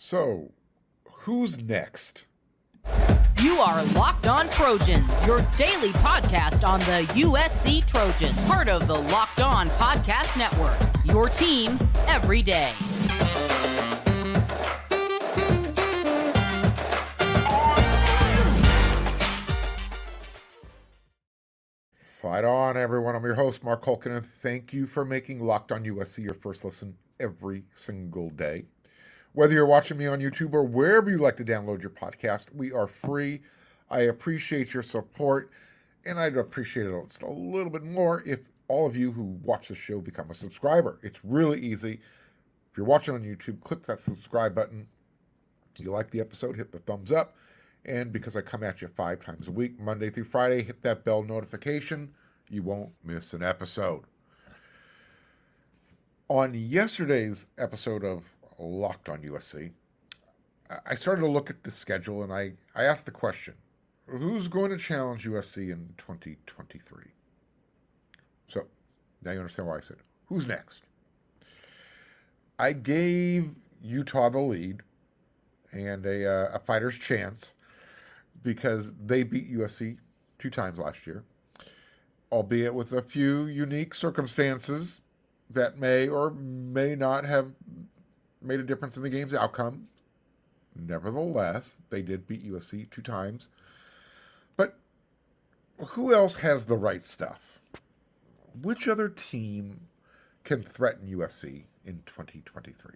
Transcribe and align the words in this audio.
So, 0.00 0.52
who's 1.04 1.58
next? 1.58 2.26
You 3.42 3.56
are 3.56 3.84
Locked 3.94 4.28
On 4.28 4.48
Trojans, 4.48 5.26
your 5.26 5.40
daily 5.56 5.90
podcast 5.90 6.66
on 6.66 6.78
the 6.80 7.04
USC 7.14 7.84
Trojans, 7.84 8.40
part 8.46 8.68
of 8.68 8.86
the 8.86 8.94
Locked 8.94 9.40
On 9.40 9.68
Podcast 9.70 10.38
Network. 10.38 10.78
Your 11.04 11.28
team 11.28 11.80
every 12.06 12.42
day. 12.42 12.72
Fight 22.20 22.44
on, 22.44 22.76
everyone. 22.76 23.16
I'm 23.16 23.24
your 23.24 23.34
host, 23.34 23.64
Mark 23.64 23.84
Hulkin, 23.84 24.16
and 24.16 24.24
thank 24.24 24.72
you 24.72 24.86
for 24.86 25.04
making 25.04 25.40
Locked 25.40 25.72
On 25.72 25.84
USC 25.84 26.18
your 26.22 26.34
first 26.34 26.64
listen 26.64 26.96
every 27.18 27.64
single 27.74 28.30
day. 28.30 28.66
Whether 29.32 29.54
you're 29.54 29.66
watching 29.66 29.98
me 29.98 30.06
on 30.06 30.20
YouTube 30.20 30.52
or 30.52 30.64
wherever 30.64 31.10
you 31.10 31.18
like 31.18 31.36
to 31.36 31.44
download 31.44 31.80
your 31.80 31.90
podcast, 31.90 32.46
we 32.54 32.72
are 32.72 32.86
free. 32.86 33.40
I 33.90 34.02
appreciate 34.02 34.74
your 34.74 34.82
support, 34.82 35.50
and 36.04 36.18
I'd 36.18 36.36
appreciate 36.36 36.86
it 36.86 37.22
a 37.22 37.30
little 37.30 37.70
bit 37.70 37.84
more 37.84 38.22
if 38.26 38.48
all 38.68 38.86
of 38.86 38.96
you 38.96 39.12
who 39.12 39.38
watch 39.42 39.68
the 39.68 39.74
show 39.74 40.00
become 40.00 40.30
a 40.30 40.34
subscriber. 40.34 40.98
It's 41.02 41.24
really 41.24 41.60
easy. 41.60 42.00
If 42.70 42.76
you're 42.76 42.86
watching 42.86 43.14
on 43.14 43.22
YouTube, 43.22 43.60
click 43.62 43.82
that 43.82 44.00
subscribe 44.00 44.54
button. 44.54 44.86
If 45.74 45.84
you 45.84 45.90
like 45.90 46.10
the 46.10 46.20
episode, 46.20 46.56
hit 46.56 46.72
the 46.72 46.80
thumbs 46.80 47.12
up. 47.12 47.34
And 47.84 48.12
because 48.12 48.36
I 48.36 48.40
come 48.40 48.62
at 48.62 48.82
you 48.82 48.88
five 48.88 49.20
times 49.20 49.48
a 49.48 49.52
week, 49.52 49.78
Monday 49.80 50.10
through 50.10 50.24
Friday, 50.24 50.62
hit 50.62 50.82
that 50.82 51.04
bell 51.04 51.22
notification. 51.22 52.12
You 52.50 52.62
won't 52.62 52.90
miss 53.04 53.32
an 53.32 53.42
episode. 53.42 54.02
On 56.28 56.52
yesterday's 56.54 57.46
episode 57.56 58.04
of 58.04 58.24
Locked 58.58 59.08
on 59.08 59.22
USC, 59.22 59.70
I 60.84 60.94
started 60.94 61.22
to 61.22 61.28
look 61.28 61.48
at 61.48 61.62
the 61.62 61.70
schedule 61.70 62.22
and 62.24 62.32
I, 62.32 62.52
I 62.74 62.84
asked 62.84 63.06
the 63.06 63.12
question 63.12 63.54
who's 64.06 64.48
going 64.48 64.70
to 64.70 64.78
challenge 64.78 65.26
USC 65.26 65.70
in 65.70 65.92
2023? 65.98 67.04
So 68.48 68.62
now 69.22 69.32
you 69.32 69.38
understand 69.38 69.68
why 69.68 69.76
I 69.76 69.80
said, 69.80 69.98
who's 70.26 70.46
next? 70.46 70.84
I 72.58 72.72
gave 72.72 73.54
Utah 73.82 74.30
the 74.30 74.40
lead 74.40 74.80
and 75.72 76.04
a, 76.06 76.26
uh, 76.26 76.50
a 76.54 76.58
fighter's 76.58 76.98
chance 76.98 77.52
because 78.42 78.92
they 79.04 79.22
beat 79.22 79.52
USC 79.52 79.98
two 80.38 80.50
times 80.50 80.78
last 80.78 81.06
year, 81.06 81.24
albeit 82.32 82.74
with 82.74 82.92
a 82.92 83.02
few 83.02 83.46
unique 83.46 83.94
circumstances 83.94 85.00
that 85.50 85.78
may 85.78 86.08
or 86.08 86.30
may 86.30 86.94
not 86.94 87.24
have 87.24 87.52
made 88.42 88.60
a 88.60 88.64
difference 88.64 88.96
in 88.96 89.02
the 89.02 89.10
game's 89.10 89.34
outcome. 89.34 89.88
Nevertheless, 90.76 91.78
they 91.90 92.02
did 92.02 92.26
beat 92.26 92.48
USC 92.50 92.88
two 92.90 93.02
times. 93.02 93.48
But 94.56 94.76
who 95.78 96.14
else 96.14 96.40
has 96.40 96.66
the 96.66 96.76
right 96.76 97.02
stuff? 97.02 97.60
Which 98.62 98.88
other 98.88 99.08
team 99.08 99.80
can 100.44 100.62
threaten 100.62 101.08
USC 101.08 101.64
in 101.84 102.02
2023? 102.06 102.92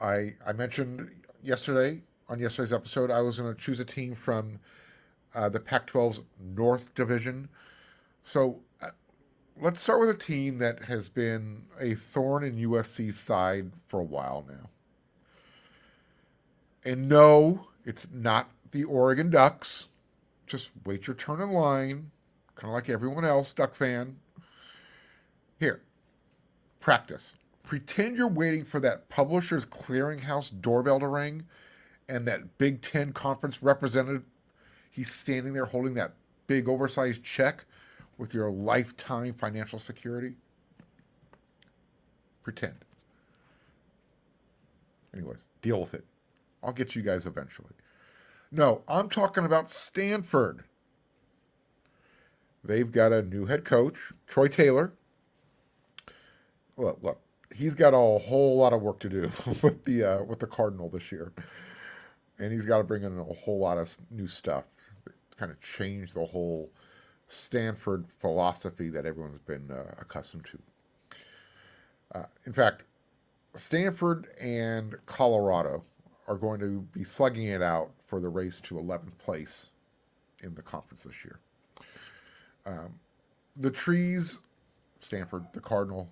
I 0.00 0.34
I 0.46 0.52
mentioned 0.52 1.10
yesterday 1.42 2.02
on 2.28 2.38
yesterday's 2.40 2.72
episode 2.72 3.10
I 3.10 3.20
was 3.20 3.38
going 3.38 3.54
to 3.54 3.60
choose 3.60 3.80
a 3.80 3.84
team 3.84 4.14
from 4.14 4.58
uh, 5.34 5.48
the 5.48 5.60
Pac-12's 5.60 6.22
North 6.54 6.94
Division. 6.94 7.48
So 8.22 8.60
let's 9.60 9.80
start 9.80 10.00
with 10.00 10.10
a 10.10 10.14
team 10.14 10.58
that 10.58 10.82
has 10.84 11.08
been 11.08 11.64
a 11.80 11.94
thorn 11.94 12.44
in 12.44 12.56
USC's 12.56 13.18
side 13.18 13.70
for 13.86 14.00
a 14.00 14.04
while 14.04 14.44
now. 14.48 14.68
And 16.84 17.08
no, 17.08 17.68
it's 17.84 18.08
not 18.12 18.50
the 18.72 18.84
Oregon 18.84 19.30
Ducks. 19.30 19.88
Just 20.46 20.70
wait 20.84 21.06
your 21.06 21.16
turn 21.16 21.40
in 21.40 21.50
line, 21.50 22.10
kind 22.54 22.70
of 22.70 22.74
like 22.74 22.90
everyone 22.90 23.24
else, 23.24 23.52
Duck 23.52 23.74
fan. 23.74 24.16
Here, 25.58 25.80
practice. 26.80 27.34
Pretend 27.62 28.18
you're 28.18 28.28
waiting 28.28 28.64
for 28.64 28.80
that 28.80 29.08
publisher's 29.08 29.64
clearinghouse 29.64 30.50
doorbell 30.60 31.00
to 31.00 31.08
ring 31.08 31.44
and 32.10 32.26
that 32.26 32.58
Big 32.58 32.82
Ten 32.82 33.12
conference 33.12 33.62
representative, 33.62 34.24
he's 34.90 35.10
standing 35.10 35.54
there 35.54 35.64
holding 35.64 35.94
that 35.94 36.12
big 36.46 36.68
oversized 36.68 37.22
check 37.22 37.64
with 38.18 38.34
your 38.34 38.50
lifetime 38.50 39.34
financial 39.34 39.78
security? 39.78 40.34
Pretend. 42.42 42.74
Anyways, 45.14 45.38
deal 45.62 45.80
with 45.80 45.94
it. 45.94 46.04
I'll 46.62 46.72
get 46.72 46.94
you 46.94 47.02
guys 47.02 47.26
eventually. 47.26 47.70
No, 48.50 48.82
I'm 48.88 49.08
talking 49.08 49.44
about 49.44 49.70
Stanford. 49.70 50.64
They've 52.62 52.90
got 52.90 53.12
a 53.12 53.22
new 53.22 53.46
head 53.46 53.64
coach, 53.64 53.96
Troy 54.26 54.48
Taylor. 54.48 54.92
Well, 56.76 56.98
look, 57.02 57.20
he's 57.54 57.74
got 57.74 57.94
a 57.94 57.96
whole 57.96 58.56
lot 58.56 58.72
of 58.72 58.82
work 58.82 59.00
to 59.00 59.08
do 59.08 59.22
with 59.62 59.84
the 59.84 60.04
uh, 60.04 60.22
with 60.24 60.38
the 60.38 60.46
Cardinal 60.46 60.88
this 60.88 61.12
year, 61.12 61.32
and 62.38 62.52
he's 62.52 62.66
got 62.66 62.78
to 62.78 62.84
bring 62.84 63.02
in 63.02 63.18
a 63.18 63.24
whole 63.24 63.58
lot 63.58 63.78
of 63.78 63.96
new 64.10 64.26
stuff, 64.26 64.64
kind 65.36 65.52
of 65.52 65.60
change 65.60 66.12
the 66.14 66.24
whole 66.24 66.70
Stanford 67.34 68.06
philosophy 68.08 68.88
that 68.90 69.06
everyone's 69.06 69.40
been 69.40 69.70
uh, 69.70 69.94
accustomed 69.98 70.46
to. 70.46 70.58
Uh, 72.14 72.24
in 72.46 72.52
fact, 72.52 72.84
Stanford 73.54 74.28
and 74.40 74.96
Colorado 75.06 75.82
are 76.28 76.36
going 76.36 76.60
to 76.60 76.80
be 76.92 77.04
slugging 77.04 77.46
it 77.46 77.62
out 77.62 77.90
for 77.98 78.20
the 78.20 78.28
race 78.28 78.60
to 78.60 78.74
11th 78.74 79.16
place 79.18 79.70
in 80.42 80.54
the 80.54 80.62
conference 80.62 81.02
this 81.02 81.24
year. 81.24 81.40
Um, 82.66 82.94
the 83.56 83.70
trees, 83.70 84.38
Stanford, 85.00 85.44
the 85.52 85.60
Cardinal, 85.60 86.08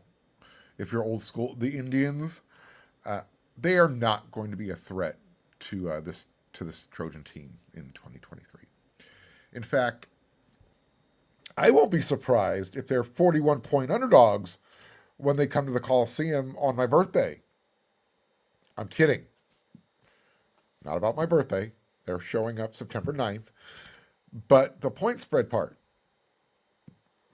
if 0.78 0.92
you're 0.92 1.04
old 1.04 1.22
school, 1.22 1.54
the 1.58 1.78
Indians, 1.78 2.42
uh, 3.06 3.20
they 3.56 3.78
are 3.78 3.88
not 3.88 4.30
going 4.32 4.50
to 4.50 4.56
be 4.56 4.70
a 4.70 4.76
threat 4.76 5.16
to 5.60 5.90
uh, 5.90 6.00
this 6.00 6.26
to 6.54 6.64
this 6.64 6.86
Trojan 6.90 7.24
team 7.24 7.50
in 7.74 7.84
2023. 7.94 8.60
In 9.54 9.62
fact, 9.62 10.06
I 11.56 11.70
won't 11.70 11.90
be 11.90 12.00
surprised 12.00 12.76
if 12.76 12.86
they're 12.86 13.04
41 13.04 13.60
point 13.60 13.90
underdogs 13.90 14.58
when 15.16 15.36
they 15.36 15.46
come 15.46 15.66
to 15.66 15.72
the 15.72 15.80
Coliseum 15.80 16.56
on 16.58 16.76
my 16.76 16.86
birthday. 16.86 17.40
I'm 18.76 18.88
kidding. 18.88 19.22
Not 20.84 20.96
about 20.96 21.16
my 21.16 21.26
birthday. 21.26 21.72
They're 22.04 22.20
showing 22.20 22.58
up 22.58 22.74
September 22.74 23.12
9th. 23.12 23.50
But 24.48 24.80
the 24.80 24.90
point 24.90 25.20
spread 25.20 25.50
part, 25.50 25.76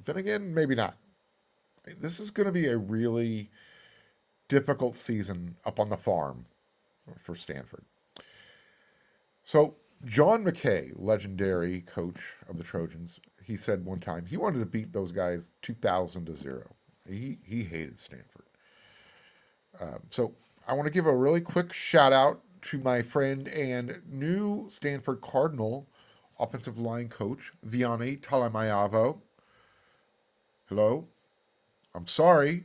then 0.04 0.16
again, 0.16 0.52
maybe 0.52 0.74
not. 0.74 0.96
This 2.00 2.20
is 2.20 2.30
going 2.30 2.46
to 2.46 2.52
be 2.52 2.66
a 2.66 2.76
really 2.76 3.50
difficult 4.48 4.96
season 4.96 5.54
up 5.64 5.78
on 5.78 5.88
the 5.88 5.96
farm 5.96 6.44
for 7.22 7.34
Stanford. 7.34 7.84
So, 9.44 9.76
John 10.04 10.44
McKay, 10.44 10.92
legendary 10.96 11.80
coach 11.80 12.20
of 12.48 12.58
the 12.58 12.64
Trojans, 12.64 13.18
he 13.48 13.56
said 13.56 13.84
one 13.84 13.98
time 13.98 14.26
he 14.26 14.36
wanted 14.36 14.60
to 14.60 14.66
beat 14.66 14.92
those 14.92 15.10
guys 15.10 15.50
2,000 15.62 16.26
to 16.26 16.36
zero. 16.36 16.66
He, 17.08 17.38
he 17.42 17.64
hated 17.64 17.98
Stanford. 17.98 18.44
Um, 19.80 20.00
so, 20.10 20.32
I 20.66 20.74
want 20.74 20.86
to 20.86 20.92
give 20.92 21.06
a 21.06 21.16
really 21.16 21.40
quick 21.40 21.72
shout 21.72 22.12
out 22.12 22.42
to 22.62 22.78
my 22.78 23.00
friend 23.00 23.48
and 23.48 24.02
new 24.06 24.68
Stanford 24.70 25.22
Cardinal 25.22 25.86
offensive 26.38 26.78
line 26.78 27.08
coach, 27.08 27.52
Viane 27.66 28.20
Talamaivao. 28.20 29.18
Hello? 30.68 31.06
I'm 31.94 32.06
sorry, 32.06 32.64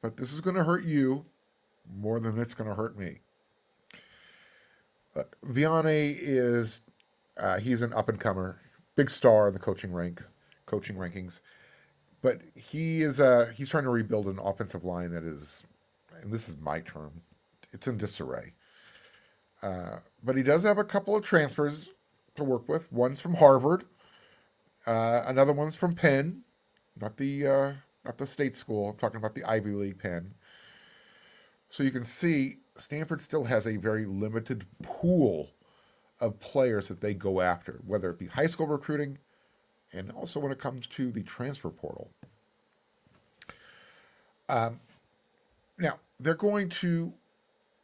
but 0.00 0.16
this 0.16 0.32
is 0.32 0.40
going 0.40 0.56
to 0.56 0.64
hurt 0.64 0.84
you 0.84 1.26
more 2.00 2.18
than 2.18 2.38
it's 2.38 2.54
going 2.54 2.70
to 2.70 2.74
hurt 2.74 2.98
me. 2.98 3.18
Uh, 5.14 5.24
Viane 5.46 6.16
is, 6.18 6.80
uh, 7.36 7.58
he's 7.58 7.82
an 7.82 7.92
up 7.92 8.08
and 8.08 8.18
comer, 8.18 8.58
big 8.98 9.10
star 9.10 9.46
in 9.46 9.54
the 9.54 9.60
coaching 9.60 9.92
rank, 9.92 10.20
coaching 10.66 10.96
rankings. 10.96 11.38
But 12.20 12.40
he 12.56 13.02
is, 13.02 13.20
uh, 13.20 13.52
he's 13.56 13.68
trying 13.68 13.84
to 13.84 13.90
rebuild 13.90 14.26
an 14.26 14.40
offensive 14.40 14.84
line 14.84 15.12
that 15.12 15.22
is, 15.22 15.62
and 16.20 16.32
this 16.32 16.48
is 16.48 16.56
my 16.60 16.80
term, 16.80 17.12
it's 17.72 17.86
in 17.86 17.96
disarray. 17.96 18.52
Uh, 19.62 19.98
but 20.24 20.36
he 20.36 20.42
does 20.42 20.64
have 20.64 20.78
a 20.78 20.84
couple 20.84 21.14
of 21.16 21.22
transfers 21.22 21.90
to 22.34 22.42
work 22.42 22.68
with. 22.68 22.92
One's 22.92 23.20
from 23.20 23.34
Harvard, 23.34 23.84
uh, 24.84 25.22
another 25.26 25.52
one's 25.52 25.76
from 25.76 25.94
Penn, 25.94 26.42
not 27.00 27.16
the 27.16 27.46
uh, 27.46 27.72
not 28.04 28.18
the 28.18 28.26
state 28.26 28.56
school. 28.56 28.90
I'm 28.90 28.96
talking 28.96 29.18
about 29.18 29.34
the 29.36 29.44
Ivy 29.44 29.70
League 29.70 29.98
Penn. 30.00 30.34
So 31.70 31.84
you 31.84 31.92
can 31.92 32.04
see 32.04 32.56
Stanford 32.76 33.20
still 33.20 33.44
has 33.44 33.66
a 33.68 33.76
very 33.76 34.06
limited 34.06 34.66
pool 34.82 35.50
of 36.20 36.38
players 36.40 36.88
that 36.88 37.00
they 37.00 37.14
go 37.14 37.40
after, 37.40 37.80
whether 37.86 38.10
it 38.10 38.18
be 38.18 38.26
high 38.26 38.46
school 38.46 38.66
recruiting, 38.66 39.18
and 39.92 40.10
also 40.12 40.40
when 40.40 40.52
it 40.52 40.58
comes 40.58 40.86
to 40.86 41.10
the 41.10 41.22
transfer 41.22 41.70
portal. 41.70 42.10
Um, 44.48 44.80
now 45.78 45.98
they're 46.18 46.34
going 46.34 46.68
to 46.70 47.12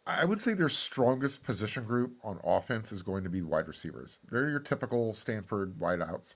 I 0.06 0.24
would 0.26 0.38
say 0.38 0.52
their 0.52 0.68
strongest 0.68 1.42
position 1.44 1.84
group 1.84 2.12
on 2.22 2.38
offense 2.44 2.92
is 2.92 3.00
going 3.00 3.24
to 3.24 3.30
be 3.30 3.40
wide 3.40 3.66
receivers. 3.66 4.18
They're 4.30 4.50
your 4.50 4.60
typical 4.60 5.14
Stanford 5.14 5.78
wideouts, 5.78 6.34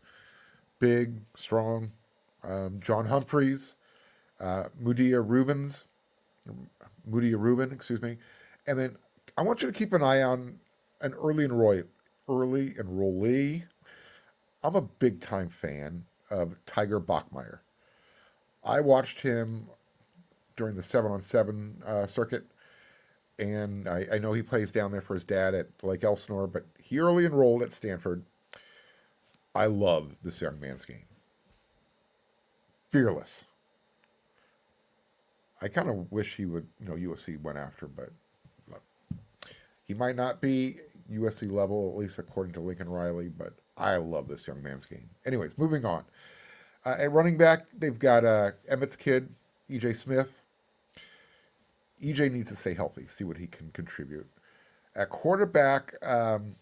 big, 0.78 1.20
strong. 1.36 1.92
Um, 2.44 2.80
John 2.80 3.04
Humphreys, 3.04 3.74
uh, 4.40 4.64
Mudia 4.82 5.22
Rubens, 5.26 5.84
Mudia 7.10 7.34
Reuben, 7.38 7.72
excuse 7.72 8.00
me, 8.00 8.16
and 8.66 8.78
then 8.78 8.96
I 9.36 9.42
want 9.42 9.60
you 9.60 9.68
to 9.68 9.74
keep 9.74 9.92
an 9.92 10.02
eye 10.02 10.22
on 10.22 10.58
an 11.00 11.14
early 11.14 11.44
enroll 11.44 11.82
early 12.28 12.70
enrollee. 12.74 13.64
I'm 14.62 14.76
a 14.76 14.82
big 14.82 15.20
time 15.20 15.48
fan 15.48 16.04
of 16.30 16.56
Tiger 16.66 17.00
Bachmeier. 17.00 17.60
I 18.64 18.80
watched 18.80 19.20
him 19.20 19.68
during 20.56 20.74
the 20.74 20.82
seven 20.82 21.10
on 21.12 21.20
seven 21.20 21.80
uh, 21.86 22.06
circuit 22.06 22.44
and 23.38 23.88
I, 23.88 24.04
I, 24.14 24.18
know 24.18 24.32
he 24.32 24.42
plays 24.42 24.70
down 24.70 24.90
there 24.90 25.00
for 25.00 25.14
his 25.14 25.24
dad 25.24 25.54
at 25.54 25.68
Lake 25.82 26.02
Elsinore, 26.02 26.46
but 26.46 26.66
he 26.82 26.98
early 26.98 27.24
enrolled 27.24 27.62
at 27.62 27.72
Stanford. 27.72 28.24
I 29.54 29.66
love 29.66 30.16
this 30.22 30.40
young 30.40 30.58
man's 30.58 30.84
game. 30.84 31.06
Fearless. 32.90 33.46
I 35.60 35.68
kind 35.68 35.88
of 35.88 36.10
wish 36.10 36.36
he 36.36 36.46
would, 36.46 36.66
you 36.80 36.86
know, 36.86 36.94
USC 36.94 37.40
went 37.40 37.58
after, 37.58 37.86
but 37.86 38.10
he 39.88 39.94
might 39.94 40.16
not 40.16 40.42
be 40.42 40.76
USC 41.10 41.50
level, 41.50 41.90
at 41.90 41.98
least 41.98 42.18
according 42.18 42.52
to 42.52 42.60
Lincoln 42.60 42.90
Riley, 42.90 43.28
but 43.28 43.54
I 43.78 43.96
love 43.96 44.28
this 44.28 44.46
young 44.46 44.62
man's 44.62 44.84
game. 44.84 45.08
Anyways, 45.24 45.56
moving 45.56 45.86
on. 45.86 46.04
Uh, 46.84 46.96
at 46.98 47.10
running 47.10 47.38
back, 47.38 47.66
they've 47.78 47.98
got 47.98 48.24
uh, 48.24 48.50
Emmett's 48.70 48.96
kid, 48.96 49.30
EJ 49.70 49.96
Smith. 49.96 50.42
EJ 52.04 52.30
needs 52.30 52.50
to 52.50 52.56
stay 52.56 52.74
healthy, 52.74 53.06
see 53.08 53.24
what 53.24 53.38
he 53.38 53.46
can 53.46 53.70
contribute. 53.70 54.28
At 54.94 55.08
quarterback, 55.08 55.94
um, 56.06 56.54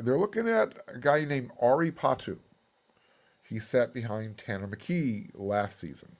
they're 0.00 0.18
looking 0.18 0.48
at 0.48 0.74
a 0.88 0.98
guy 0.98 1.26
named 1.26 1.50
Ari 1.60 1.92
Patu. 1.92 2.38
He 3.42 3.58
sat 3.58 3.92
behind 3.92 4.38
Tanner 4.38 4.66
McKee 4.66 5.30
last 5.34 5.78
season. 5.78 6.16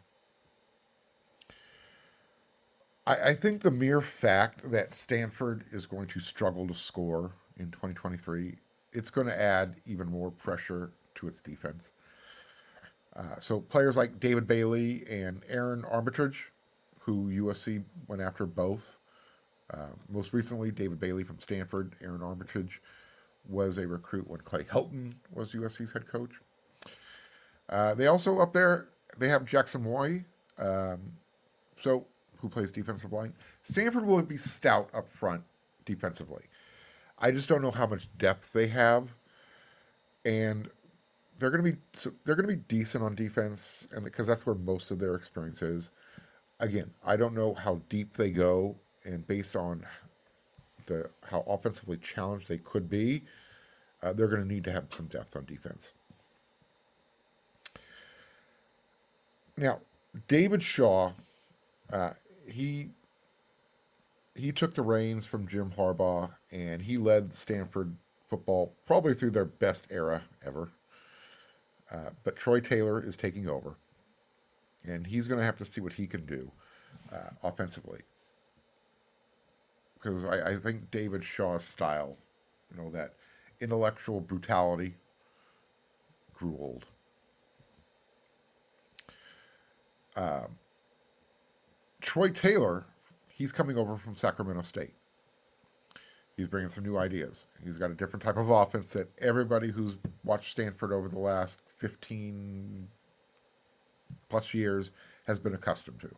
I, 3.06 3.30
I 3.30 3.34
think 3.34 3.62
the 3.62 3.70
mere 3.70 4.00
fact 4.00 4.70
that 4.70 4.92
Stanford 4.92 5.64
is 5.72 5.86
going 5.86 6.08
to 6.08 6.20
struggle 6.20 6.66
to 6.68 6.74
score 6.74 7.32
in 7.58 7.70
2023, 7.70 8.56
it's 8.92 9.10
going 9.10 9.26
to 9.26 9.40
add 9.40 9.76
even 9.86 10.08
more 10.08 10.30
pressure 10.30 10.92
to 11.16 11.28
its 11.28 11.40
defense. 11.40 11.92
Uh, 13.16 13.38
so 13.38 13.60
players 13.60 13.96
like 13.96 14.18
David 14.18 14.46
Bailey 14.46 15.04
and 15.08 15.42
Aaron 15.48 15.84
Armitage 15.84 16.50
who 17.04 17.28
USC 17.28 17.82
went 18.08 18.22
after 18.22 18.46
both. 18.46 18.96
Uh, 19.72 19.88
most 20.08 20.32
recently, 20.32 20.70
David 20.70 20.98
Bailey 20.98 21.22
from 21.22 21.38
Stanford, 21.38 21.94
Aaron 22.02 22.22
Armitage 22.22 22.80
was 23.48 23.78
a 23.78 23.86
recruit 23.86 24.28
when 24.28 24.40
Clay 24.40 24.62
Helton 24.62 25.12
was 25.32 25.52
USC's 25.52 25.92
head 25.92 26.06
coach. 26.06 26.30
Uh, 27.68 27.94
they 27.94 28.06
also 28.06 28.38
up 28.38 28.52
there 28.52 28.88
they 29.18 29.28
have 29.28 29.44
Jaxson 29.44 29.82
Moi, 29.82 30.20
um, 30.58 31.00
so 31.80 32.06
who 32.44 32.50
plays 32.50 32.70
defensive 32.70 33.10
line. 33.10 33.32
Stanford 33.62 34.04
will 34.04 34.20
be 34.22 34.36
stout 34.36 34.90
up 34.92 35.08
front 35.08 35.42
defensively. 35.86 36.44
I 37.18 37.30
just 37.30 37.48
don't 37.48 37.62
know 37.62 37.70
how 37.70 37.86
much 37.86 38.06
depth 38.18 38.52
they 38.52 38.66
have, 38.66 39.08
and 40.26 40.68
they're 41.38 41.50
going 41.50 41.64
to 41.64 41.72
be 41.72 41.78
they're 42.24 42.36
going 42.36 42.48
to 42.48 42.54
be 42.54 42.62
decent 42.68 43.02
on 43.02 43.14
defense, 43.14 43.86
and 43.92 44.04
because 44.04 44.26
that's 44.26 44.44
where 44.44 44.54
most 44.56 44.90
of 44.90 44.98
their 44.98 45.14
experience 45.14 45.62
is 45.62 45.90
again, 46.60 46.90
I 47.04 47.16
don't 47.16 47.34
know 47.34 47.54
how 47.54 47.80
deep 47.88 48.14
they 48.14 48.30
go, 48.30 48.76
and 49.04 49.26
based 49.26 49.56
on 49.56 49.86
the 50.84 51.08
how 51.24 51.44
offensively 51.46 51.96
challenged 51.96 52.46
they 52.46 52.58
could 52.58 52.90
be, 52.90 53.22
uh, 54.02 54.12
they're 54.12 54.28
going 54.28 54.42
to 54.42 54.48
need 54.48 54.64
to 54.64 54.72
have 54.72 54.84
some 54.90 55.06
depth 55.06 55.34
on 55.34 55.46
defense. 55.46 55.94
Now, 59.56 59.80
David 60.28 60.62
Shaw, 60.62 61.12
uh, 61.92 62.10
he 62.46 62.90
he 64.34 64.50
took 64.50 64.74
the 64.74 64.82
reins 64.82 65.24
from 65.24 65.46
Jim 65.46 65.70
Harbaugh, 65.76 66.30
and 66.50 66.82
he 66.82 66.96
led 66.96 67.32
Stanford 67.32 67.94
football 68.28 68.72
probably 68.86 69.14
through 69.14 69.30
their 69.30 69.44
best 69.44 69.86
era 69.90 70.22
ever. 70.44 70.70
Uh, 71.90 72.10
but 72.24 72.34
Troy 72.34 72.58
Taylor 72.58 73.00
is 73.00 73.16
taking 73.16 73.48
over 73.48 73.76
and 74.86 75.06
he's 75.06 75.26
going 75.26 75.38
to 75.38 75.44
have 75.44 75.56
to 75.56 75.64
see 75.64 75.80
what 75.80 75.92
he 75.92 76.06
can 76.06 76.24
do 76.26 76.50
uh, 77.12 77.30
offensively. 77.42 78.00
Because 79.94 80.24
I, 80.26 80.50
I, 80.50 80.56
think 80.56 80.90
David 80.90 81.24
Shaw's 81.24 81.64
style, 81.64 82.16
you 82.70 82.82
know, 82.82 82.90
that 82.90 83.14
intellectual 83.60 84.20
brutality, 84.20 84.94
grew 86.34 86.56
old. 86.58 86.84
Um, 90.16 90.58
Troy 92.04 92.28
Taylor, 92.28 92.84
he's 93.28 93.50
coming 93.50 93.78
over 93.78 93.96
from 93.96 94.14
Sacramento 94.14 94.62
State. 94.62 94.92
He's 96.36 96.48
bringing 96.48 96.68
some 96.68 96.84
new 96.84 96.98
ideas. 96.98 97.46
He's 97.64 97.78
got 97.78 97.90
a 97.90 97.94
different 97.94 98.22
type 98.22 98.36
of 98.36 98.50
offense 98.50 98.92
that 98.92 99.08
everybody 99.22 99.70
who's 99.70 99.96
watched 100.22 100.50
Stanford 100.50 100.92
over 100.92 101.08
the 101.08 101.18
last 101.18 101.60
15, 101.76 102.86
plus 104.28 104.52
years 104.52 104.90
has 105.26 105.38
been 105.38 105.54
accustomed 105.54 106.00
to. 106.02 106.14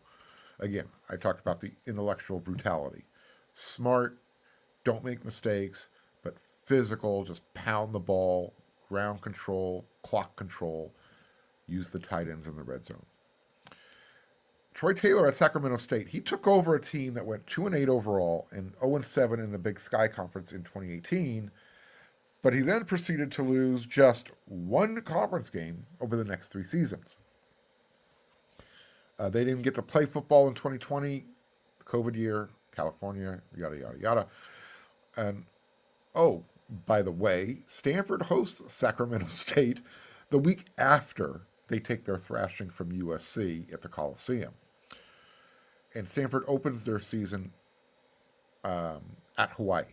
Again, 0.58 0.86
I 1.08 1.14
talked 1.16 1.40
about 1.40 1.60
the 1.60 1.70
intellectual 1.86 2.40
brutality. 2.40 3.04
Smart, 3.54 4.18
don't 4.82 5.04
make 5.04 5.24
mistakes, 5.24 5.88
but 6.24 6.34
physical, 6.64 7.24
just 7.24 7.42
pound 7.54 7.94
the 7.94 8.00
ball, 8.00 8.54
ground 8.88 9.22
control, 9.22 9.86
clock 10.02 10.34
control, 10.34 10.92
use 11.68 11.90
the 11.90 12.00
tight 12.00 12.28
ends 12.28 12.48
in 12.48 12.56
the 12.56 12.62
red 12.64 12.84
zone. 12.84 13.06
Troy 14.76 14.92
Taylor 14.92 15.26
at 15.26 15.34
Sacramento 15.34 15.78
State, 15.78 16.06
he 16.06 16.20
took 16.20 16.46
over 16.46 16.74
a 16.74 16.80
team 16.80 17.14
that 17.14 17.24
went 17.24 17.46
2 17.46 17.64
and 17.64 17.74
8 17.74 17.88
overall 17.88 18.46
and 18.50 18.74
0 18.78 18.96
and 18.96 19.04
7 19.04 19.40
in 19.40 19.50
the 19.50 19.58
Big 19.58 19.80
Sky 19.80 20.06
Conference 20.06 20.52
in 20.52 20.64
2018, 20.64 21.50
but 22.42 22.52
he 22.52 22.60
then 22.60 22.84
proceeded 22.84 23.32
to 23.32 23.42
lose 23.42 23.86
just 23.86 24.28
one 24.44 25.00
conference 25.00 25.48
game 25.48 25.86
over 26.02 26.14
the 26.14 26.26
next 26.26 26.48
3 26.48 26.62
seasons. 26.62 27.16
Uh, 29.18 29.30
they 29.30 29.44
didn't 29.44 29.62
get 29.62 29.74
to 29.76 29.82
play 29.82 30.04
football 30.04 30.46
in 30.46 30.52
2020, 30.52 31.24
the 31.78 31.84
COVID 31.84 32.14
year, 32.14 32.50
California, 32.70 33.40
yada, 33.56 33.78
yada, 33.78 33.98
yada. 33.98 34.26
And 35.16 35.46
oh, 36.14 36.44
by 36.84 37.00
the 37.00 37.12
way, 37.12 37.62
Stanford 37.66 38.20
hosts 38.20 38.74
Sacramento 38.74 39.26
State 39.28 39.80
the 40.28 40.38
week 40.38 40.66
after 40.76 41.46
they 41.68 41.78
take 41.78 42.04
their 42.04 42.18
thrashing 42.18 42.68
from 42.68 42.92
USC 42.92 43.72
at 43.72 43.80
the 43.80 43.88
Coliseum. 43.88 44.52
And 45.96 46.06
Stanford 46.06 46.44
opens 46.46 46.84
their 46.84 47.00
season 47.00 47.50
um, 48.64 49.00
at 49.38 49.50
Hawaii. 49.52 49.84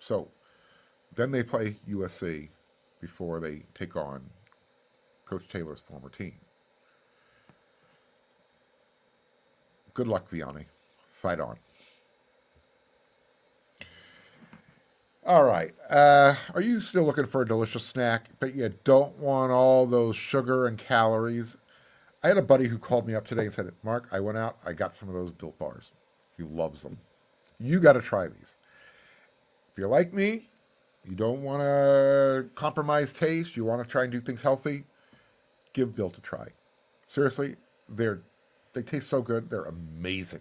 So 0.00 0.28
then 1.14 1.30
they 1.30 1.42
play 1.42 1.76
USC 1.88 2.48
before 3.00 3.40
they 3.40 3.62
take 3.74 3.96
on 3.96 4.22
Coach 5.24 5.48
Taylor's 5.48 5.80
former 5.80 6.10
team. 6.10 6.34
Good 9.94 10.08
luck, 10.08 10.30
Viane. 10.30 10.66
Fight 11.14 11.40
on. 11.40 11.56
All 15.24 15.44
right. 15.44 15.72
Uh, 15.90 16.34
are 16.54 16.60
you 16.60 16.80
still 16.80 17.04
looking 17.04 17.26
for 17.26 17.42
a 17.42 17.46
delicious 17.46 17.84
snack, 17.84 18.28
but 18.38 18.54
you 18.54 18.72
don't 18.84 19.18
want 19.18 19.50
all 19.50 19.86
those 19.86 20.16
sugar 20.16 20.66
and 20.66 20.78
calories? 20.78 21.56
I 22.26 22.28
had 22.28 22.38
a 22.38 22.42
buddy 22.42 22.66
who 22.66 22.76
called 22.76 23.06
me 23.06 23.14
up 23.14 23.24
today 23.24 23.44
and 23.44 23.52
said, 23.52 23.70
Mark, 23.84 24.08
I 24.10 24.18
went 24.18 24.36
out, 24.36 24.58
I 24.66 24.72
got 24.72 24.92
some 24.92 25.08
of 25.08 25.14
those 25.14 25.30
built 25.30 25.56
bars. 25.60 25.92
He 26.36 26.42
loves 26.42 26.82
them. 26.82 26.98
You 27.60 27.78
got 27.78 27.92
to 27.92 28.00
try 28.00 28.26
these. 28.26 28.56
If 29.70 29.78
you're 29.78 29.86
like 29.86 30.12
me, 30.12 30.50
you 31.04 31.14
don't 31.14 31.44
want 31.44 31.62
to 31.62 32.48
compromise 32.56 33.12
taste, 33.12 33.56
you 33.56 33.64
want 33.64 33.80
to 33.80 33.88
try 33.88 34.02
and 34.02 34.10
do 34.10 34.20
things 34.20 34.42
healthy, 34.42 34.82
give 35.72 35.94
Built 35.94 36.18
a 36.18 36.20
try. 36.20 36.48
Seriously, 37.06 37.54
they're 37.90 38.22
they 38.72 38.82
taste 38.82 39.08
so 39.08 39.22
good. 39.22 39.48
They're 39.48 39.66
amazing. 39.66 40.40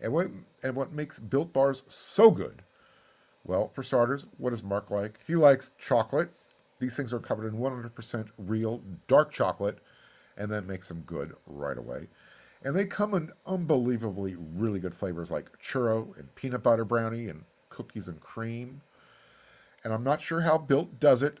And 0.00 0.14
what 0.14 0.28
and 0.62 0.74
what 0.74 0.94
makes 0.94 1.18
Built 1.18 1.52
Bars 1.52 1.82
so 1.88 2.30
good? 2.30 2.62
Well, 3.44 3.70
for 3.74 3.82
starters, 3.82 4.24
what 4.38 4.50
does 4.50 4.62
Mark 4.62 4.90
like? 4.90 5.18
He 5.26 5.34
likes 5.34 5.72
chocolate. 5.78 6.30
These 6.78 6.96
things 6.96 7.12
are 7.12 7.18
covered 7.18 7.46
in 7.46 7.60
100% 7.60 8.28
real 8.38 8.80
dark 9.06 9.32
chocolate, 9.32 9.80
and 10.40 10.50
that 10.50 10.66
makes 10.66 10.88
them 10.88 11.02
good 11.06 11.36
right 11.46 11.78
away. 11.78 12.08
And 12.62 12.74
they 12.74 12.86
come 12.86 13.14
in 13.14 13.30
unbelievably 13.46 14.36
really 14.56 14.80
good 14.80 14.94
flavors 14.94 15.30
like 15.30 15.50
churro 15.62 16.16
and 16.18 16.34
peanut 16.34 16.62
butter 16.62 16.84
brownie 16.84 17.28
and 17.28 17.44
cookies 17.68 18.08
and 18.08 18.20
cream. 18.20 18.80
And 19.84 19.92
I'm 19.92 20.02
not 20.02 20.20
sure 20.20 20.40
how 20.40 20.58
Built 20.58 20.98
does 20.98 21.22
it, 21.22 21.38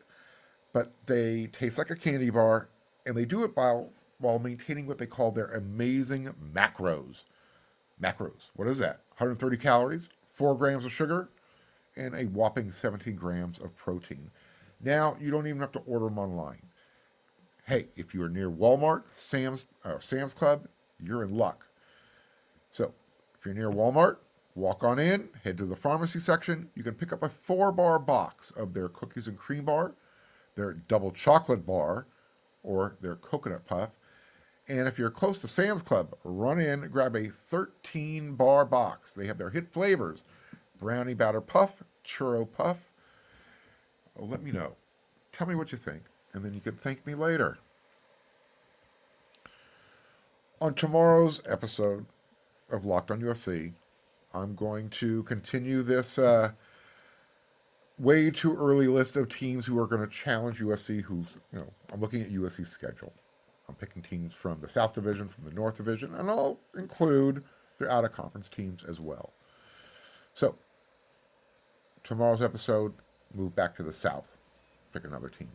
but 0.72 0.92
they 1.06 1.46
taste 1.46 1.78
like 1.78 1.90
a 1.90 1.96
candy 1.96 2.30
bar, 2.30 2.68
and 3.04 3.16
they 3.16 3.24
do 3.24 3.42
it 3.42 3.56
while 3.56 3.90
while 4.18 4.38
maintaining 4.38 4.86
what 4.86 4.98
they 4.98 5.06
call 5.06 5.30
their 5.30 5.46
amazing 5.52 6.34
macros. 6.54 7.22
Macros, 8.02 8.50
what 8.54 8.68
is 8.68 8.78
that? 8.78 9.00
130 9.16 9.56
calories, 9.56 10.02
4 10.28 10.54
grams 10.54 10.84
of 10.84 10.92
sugar, 10.92 11.30
and 11.96 12.14
a 12.14 12.24
whopping 12.24 12.70
17 12.70 13.16
grams 13.16 13.58
of 13.58 13.74
protein. 13.76 14.30
Now, 14.82 15.16
you 15.18 15.30
don't 15.30 15.46
even 15.46 15.60
have 15.60 15.72
to 15.72 15.82
order 15.86 16.04
them 16.04 16.18
online. 16.18 16.60
Hey, 17.70 17.86
if 17.94 18.12
you 18.12 18.24
are 18.24 18.28
near 18.28 18.50
Walmart, 18.50 19.04
Sam's, 19.12 19.64
uh, 19.84 20.00
Sam's 20.00 20.34
Club, 20.34 20.66
you're 20.98 21.22
in 21.22 21.36
luck. 21.36 21.68
So, 22.72 22.92
if 23.38 23.46
you're 23.46 23.54
near 23.54 23.70
Walmart, 23.70 24.16
walk 24.56 24.82
on 24.82 24.98
in, 24.98 25.28
head 25.44 25.56
to 25.58 25.66
the 25.66 25.76
pharmacy 25.76 26.18
section. 26.18 26.68
You 26.74 26.82
can 26.82 26.94
pick 26.94 27.12
up 27.12 27.22
a 27.22 27.28
four 27.28 27.70
bar 27.70 28.00
box 28.00 28.50
of 28.56 28.74
their 28.74 28.88
cookies 28.88 29.28
and 29.28 29.38
cream 29.38 29.66
bar, 29.66 29.94
their 30.56 30.72
double 30.72 31.12
chocolate 31.12 31.64
bar, 31.64 32.08
or 32.64 32.96
their 33.00 33.14
coconut 33.14 33.64
puff. 33.66 33.90
And 34.66 34.88
if 34.88 34.98
you're 34.98 35.08
close 35.08 35.38
to 35.38 35.46
Sam's 35.46 35.82
Club, 35.82 36.16
run 36.24 36.58
in, 36.58 36.88
grab 36.88 37.14
a 37.14 37.28
13 37.28 38.34
bar 38.34 38.64
box. 38.64 39.12
They 39.12 39.28
have 39.28 39.38
their 39.38 39.50
hit 39.50 39.72
flavors 39.72 40.24
brownie 40.80 41.14
batter 41.14 41.40
puff, 41.40 41.84
churro 42.04 42.50
puff. 42.50 42.90
Let 44.18 44.42
me 44.42 44.50
know. 44.50 44.74
Tell 45.30 45.46
me 45.46 45.54
what 45.54 45.70
you 45.70 45.78
think, 45.78 46.02
and 46.32 46.44
then 46.44 46.54
you 46.54 46.60
can 46.60 46.76
thank 46.76 47.06
me 47.06 47.14
later. 47.14 47.58
On 50.60 50.74
tomorrow's 50.74 51.40
episode 51.48 52.04
of 52.70 52.84
Locked 52.84 53.10
on 53.10 53.20
USC, 53.20 53.72
I'm 54.34 54.54
going 54.54 54.90
to 54.90 55.22
continue 55.24 55.82
this 55.82 56.18
uh, 56.18 56.52
way 57.98 58.30
too 58.30 58.56
early 58.56 58.86
list 58.86 59.16
of 59.16 59.28
teams 59.28 59.66
who 59.66 59.78
are 59.78 59.86
going 59.86 60.02
to 60.02 60.06
challenge 60.06 60.60
USC. 60.60 61.02
Who's, 61.02 61.26
you 61.52 61.60
know, 61.60 61.72
I'm 61.92 62.00
looking 62.00 62.22
at 62.22 62.30
USC's 62.30 62.68
schedule. 62.68 63.12
I'm 63.68 63.74
picking 63.74 64.02
teams 64.02 64.34
from 64.34 64.60
the 64.60 64.68
South 64.68 64.92
Division, 64.92 65.28
from 65.28 65.44
the 65.44 65.52
North 65.52 65.76
Division, 65.76 66.14
and 66.14 66.28
I'll 66.28 66.58
include 66.76 67.44
their 67.78 67.90
out 67.90 68.04
of 68.04 68.12
conference 68.12 68.48
teams 68.48 68.84
as 68.84 68.98
well. 68.98 69.32
So, 70.34 70.56
tomorrow's 72.02 72.42
episode, 72.42 72.92
move 73.34 73.54
back 73.54 73.74
to 73.76 73.82
the 73.82 73.92
South, 73.92 74.36
pick 74.92 75.04
another 75.04 75.28
team. 75.28 75.48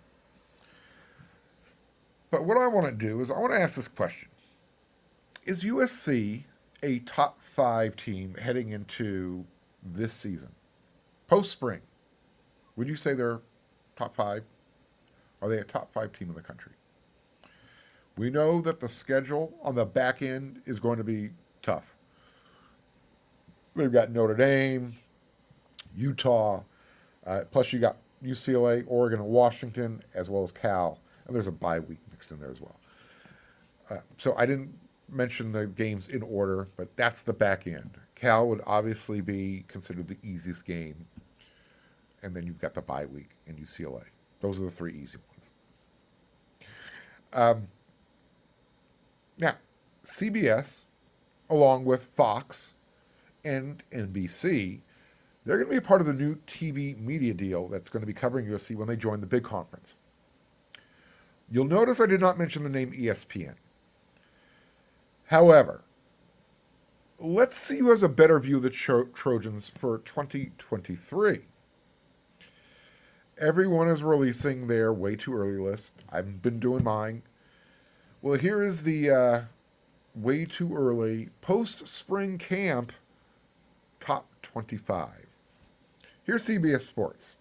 But 2.35 2.43
what 2.43 2.57
I 2.57 2.67
want 2.67 2.85
to 2.85 2.91
do 2.91 3.21
is 3.21 3.31
I 3.31 3.39
want 3.39 3.53
to 3.53 3.61
ask 3.61 3.77
this 3.77 3.87
question 3.87 4.27
Is 5.45 5.63
USC 5.63 6.43
a 6.83 6.99
top 6.99 7.41
five 7.41 7.95
team 7.95 8.35
heading 8.35 8.71
into 8.71 9.45
this 9.81 10.11
season? 10.11 10.49
Post 11.27 11.53
spring, 11.53 11.79
would 12.75 12.89
you 12.89 12.97
say 12.97 13.13
they're 13.13 13.39
top 13.95 14.17
five? 14.17 14.43
Are 15.41 15.47
they 15.47 15.59
a 15.59 15.63
top 15.63 15.89
five 15.93 16.11
team 16.11 16.27
in 16.27 16.35
the 16.35 16.41
country? 16.41 16.73
We 18.17 18.29
know 18.29 18.59
that 18.59 18.81
the 18.81 18.89
schedule 18.89 19.53
on 19.63 19.75
the 19.75 19.85
back 19.85 20.21
end 20.21 20.61
is 20.65 20.77
going 20.77 20.97
to 20.97 21.05
be 21.05 21.29
tough. 21.61 21.95
They've 23.77 23.89
got 23.89 24.11
Notre 24.11 24.35
Dame, 24.35 24.93
Utah, 25.95 26.63
uh, 27.25 27.43
plus 27.49 27.71
you 27.71 27.79
got 27.79 27.95
UCLA, 28.21 28.83
Oregon, 28.87 29.21
and 29.21 29.29
Washington, 29.29 30.03
as 30.13 30.29
well 30.29 30.43
as 30.43 30.51
Cal, 30.51 30.99
and 31.27 31.33
there's 31.33 31.47
a 31.47 31.51
bye 31.53 31.79
week 31.79 31.99
mixed 32.25 32.31
in 32.31 32.39
there 32.39 32.51
as 32.51 32.61
well. 32.61 32.79
Uh, 33.89 34.01
so 34.17 34.35
I 34.37 34.45
didn't 34.45 34.73
mention 35.09 35.51
the 35.51 35.67
games 35.67 36.07
in 36.07 36.21
order, 36.23 36.67
but 36.77 36.95
that's 36.95 37.21
the 37.21 37.33
back 37.33 37.67
end. 37.67 37.97
Cal 38.15 38.47
would 38.47 38.61
obviously 38.65 39.21
be 39.21 39.63
considered 39.67 40.07
the 40.07 40.17
easiest 40.23 40.65
game, 40.65 40.95
and 42.23 42.35
then 42.35 42.45
you've 42.45 42.59
got 42.59 42.73
the 42.73 42.81
bye 42.81 43.05
week 43.05 43.29
in 43.45 43.55
UCLA. 43.55 44.03
Those 44.39 44.59
are 44.59 44.63
the 44.63 44.71
three 44.71 44.93
easy 44.93 45.17
ones. 45.29 45.51
Um, 47.33 47.67
now, 49.37 49.55
CBS, 50.03 50.85
along 51.49 51.85
with 51.85 52.03
Fox 52.03 52.73
and 53.43 53.83
NBC, 53.91 54.79
they're 55.45 55.57
going 55.57 55.67
to 55.67 55.71
be 55.71 55.77
a 55.77 55.81
part 55.81 56.01
of 56.01 56.07
the 56.07 56.13
new 56.13 56.35
TV 56.47 56.97
media 56.97 57.33
deal 57.33 57.67
that's 57.67 57.89
going 57.89 58.01
to 58.01 58.07
be 58.07 58.13
covering 58.13 58.47
USC 58.47 58.75
when 58.75 58.87
they 58.87 58.95
join 58.95 59.21
the 59.21 59.27
big 59.27 59.43
conference. 59.43 59.95
You'll 61.49 61.65
notice 61.65 61.99
I 61.99 62.05
did 62.05 62.21
not 62.21 62.37
mention 62.37 62.63
the 62.63 62.69
name 62.69 62.91
ESPN. 62.91 63.55
However, 65.25 65.83
let's 67.19 67.55
see 67.55 67.79
who 67.79 67.89
has 67.89 68.03
a 68.03 68.09
better 68.09 68.39
view 68.39 68.57
of 68.57 68.63
the 68.63 68.69
Tro- 68.69 69.05
Trojans 69.07 69.71
for 69.77 69.99
2023. 69.99 71.41
Everyone 73.39 73.89
is 73.89 74.01
releasing 74.01 74.67
their 74.67 74.93
way 74.93 75.15
too 75.15 75.33
early 75.33 75.57
list. 75.57 75.91
I've 76.09 76.41
been 76.41 76.59
doing 76.59 76.83
mine. 76.83 77.21
Well, 78.21 78.37
here 78.39 78.63
is 78.63 78.83
the 78.83 79.11
uh, 79.11 79.41
way 80.15 80.45
too 80.45 80.75
early 80.75 81.29
post 81.41 81.87
spring 81.87 82.37
camp 82.37 82.93
top 83.99 84.27
25. 84.41 85.09
Here's 86.23 86.45
CBS 86.45 86.81
Sports. 86.81 87.37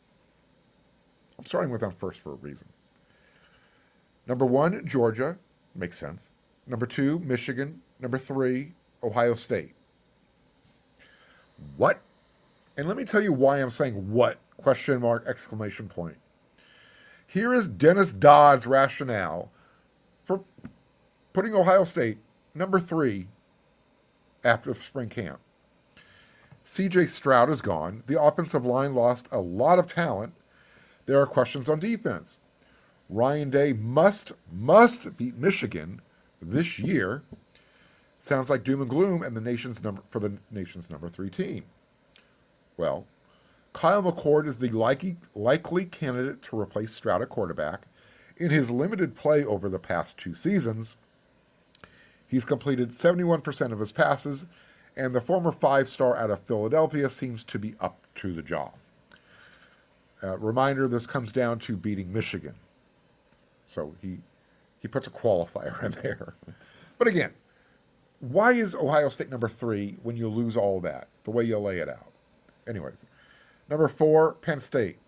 I'm 1.38 1.44
starting 1.44 1.70
with 1.70 1.80
them 1.80 1.92
first 1.92 2.20
for 2.20 2.32
a 2.32 2.36
reason. 2.36 2.66
Number 4.26 4.46
one, 4.46 4.86
Georgia. 4.86 5.38
Makes 5.74 5.98
sense. 5.98 6.30
Number 6.66 6.86
two, 6.86 7.18
Michigan. 7.20 7.80
Number 8.00 8.18
three, 8.18 8.72
Ohio 9.02 9.34
State. 9.34 9.74
What? 11.76 12.00
And 12.76 12.88
let 12.88 12.96
me 12.96 13.04
tell 13.04 13.22
you 13.22 13.32
why 13.32 13.58
I'm 13.58 13.70
saying 13.70 13.94
what 14.10 14.38
question 14.56 15.00
mark 15.00 15.24
exclamation 15.26 15.88
point. 15.88 16.16
Here 17.26 17.52
is 17.52 17.68
Dennis 17.68 18.12
Dodd's 18.12 18.66
rationale 18.66 19.50
for 20.24 20.40
putting 21.32 21.54
Ohio 21.54 21.84
State 21.84 22.18
number 22.54 22.78
three 22.78 23.28
after 24.44 24.72
the 24.72 24.78
spring 24.78 25.08
camp. 25.08 25.40
CJ 26.64 27.08
Stroud 27.08 27.50
is 27.50 27.60
gone. 27.60 28.02
The 28.06 28.20
offensive 28.20 28.64
line 28.64 28.94
lost 28.94 29.28
a 29.30 29.40
lot 29.40 29.78
of 29.78 29.86
talent. 29.86 30.32
There 31.06 31.20
are 31.20 31.26
questions 31.26 31.68
on 31.68 31.78
defense. 31.78 32.38
Ryan 33.08 33.50
Day 33.50 33.72
must 33.72 34.32
must 34.52 35.16
beat 35.16 35.36
Michigan 35.36 36.00
this 36.40 36.78
year. 36.78 37.22
Sounds 38.18 38.48
like 38.48 38.64
doom 38.64 38.80
and 38.80 38.90
gloom 38.90 39.22
and 39.22 39.36
the 39.36 39.40
nation's 39.40 39.82
number 39.82 40.02
for 40.08 40.18
the 40.18 40.38
nation's 40.50 40.88
number 40.88 41.08
three 41.08 41.30
team. 41.30 41.64
Well, 42.76 43.06
Kyle 43.74 44.02
McCord 44.02 44.46
is 44.46 44.56
the 44.56 44.70
likely, 44.70 45.16
likely 45.34 45.84
candidate 45.84 46.42
to 46.42 46.58
replace 46.58 46.92
Stroud 46.92 47.22
at 47.22 47.28
quarterback. 47.28 47.82
In 48.36 48.50
his 48.50 48.70
limited 48.70 49.14
play 49.14 49.44
over 49.44 49.68
the 49.68 49.78
past 49.78 50.16
two 50.16 50.32
seasons, 50.32 50.96
he's 52.26 52.44
completed 52.44 52.90
71% 52.90 53.72
of 53.72 53.78
his 53.78 53.92
passes, 53.92 54.46
and 54.96 55.14
the 55.14 55.20
former 55.20 55.52
five 55.52 55.88
star 55.88 56.16
out 56.16 56.30
of 56.30 56.40
Philadelphia 56.40 57.10
seems 57.10 57.44
to 57.44 57.58
be 57.58 57.74
up 57.80 57.98
to 58.16 58.32
the 58.32 58.42
job. 58.42 58.72
Uh, 60.22 60.38
reminder 60.38 60.88
this 60.88 61.06
comes 61.06 61.32
down 61.32 61.58
to 61.58 61.76
beating 61.76 62.12
Michigan. 62.12 62.54
So 63.74 63.94
he, 64.00 64.18
he 64.78 64.88
puts 64.88 65.06
a 65.06 65.10
qualifier 65.10 65.82
in 65.84 65.92
there. 66.02 66.34
But 66.98 67.08
again, 67.08 67.32
why 68.20 68.52
is 68.52 68.74
Ohio 68.74 69.08
State 69.08 69.30
number 69.30 69.48
three 69.48 69.96
when 70.02 70.16
you 70.16 70.28
lose 70.28 70.56
all 70.56 70.80
that, 70.80 71.08
the 71.24 71.30
way 71.30 71.44
you 71.44 71.58
lay 71.58 71.78
it 71.78 71.88
out? 71.88 72.12
Anyways, 72.68 72.96
number 73.68 73.88
four, 73.88 74.34
Penn 74.34 74.60
State. 74.60 74.98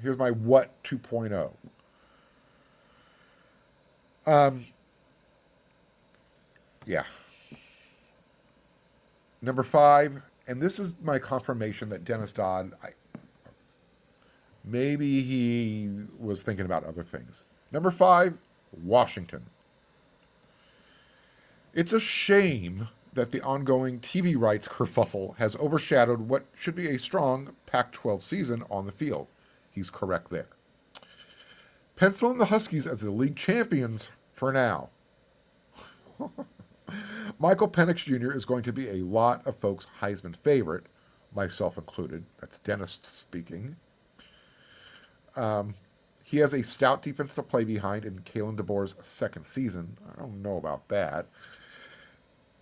Here's 0.00 0.16
my 0.16 0.30
what 0.30 0.70
2.0. 0.84 1.50
Um, 4.26 4.66
yeah. 6.84 7.04
Number 9.42 9.62
five, 9.62 10.22
and 10.46 10.60
this 10.60 10.78
is 10.78 10.92
my 11.02 11.18
confirmation 11.18 11.88
that 11.90 12.04
Dennis 12.04 12.32
Dodd, 12.32 12.72
I, 12.82 12.88
maybe 14.64 15.22
he 15.22 15.90
was 16.18 16.42
thinking 16.42 16.66
about 16.66 16.84
other 16.84 17.02
things. 17.02 17.44
Number 17.72 17.90
five, 17.90 18.38
Washington. 18.84 19.44
It's 21.74 21.92
a 21.92 22.00
shame 22.00 22.88
that 23.14 23.32
the 23.32 23.42
ongoing 23.42 23.98
TV 24.00 24.38
rights 24.38 24.68
kerfuffle 24.68 25.36
has 25.36 25.56
overshadowed 25.56 26.20
what 26.20 26.44
should 26.56 26.74
be 26.74 26.88
a 26.88 26.98
strong 26.98 27.54
Pac 27.66 27.92
12 27.92 28.22
season 28.22 28.62
on 28.70 28.86
the 28.86 28.92
field. 28.92 29.26
He's 29.70 29.90
correct 29.90 30.30
there. 30.30 30.48
Pencil 31.96 32.30
in 32.30 32.38
the 32.38 32.44
Huskies 32.44 32.86
as 32.86 33.00
the 33.00 33.10
league 33.10 33.36
champions 33.36 34.10
for 34.32 34.52
now. 34.52 34.90
Michael 37.38 37.68
Penix 37.68 37.96
Jr. 37.96 38.32
is 38.32 38.44
going 38.44 38.62
to 38.62 38.72
be 38.72 38.88
a 38.88 39.04
lot 39.04 39.46
of 39.46 39.56
folks' 39.56 39.86
Heisman 40.00 40.36
favorite, 40.36 40.84
myself 41.34 41.78
included. 41.78 42.24
That's 42.40 42.58
Dennis 42.60 42.98
speaking. 43.02 43.76
Um, 45.36 45.74
he 46.26 46.38
has 46.38 46.52
a 46.52 46.62
stout 46.64 47.02
defense 47.02 47.36
to 47.36 47.42
play 47.42 47.62
behind 47.62 48.04
in 48.04 48.18
Kalen 48.18 48.56
DeBoer's 48.56 48.96
second 49.00 49.44
season. 49.44 49.96
I 50.12 50.18
don't 50.18 50.42
know 50.42 50.56
about 50.56 50.88
that. 50.88 51.26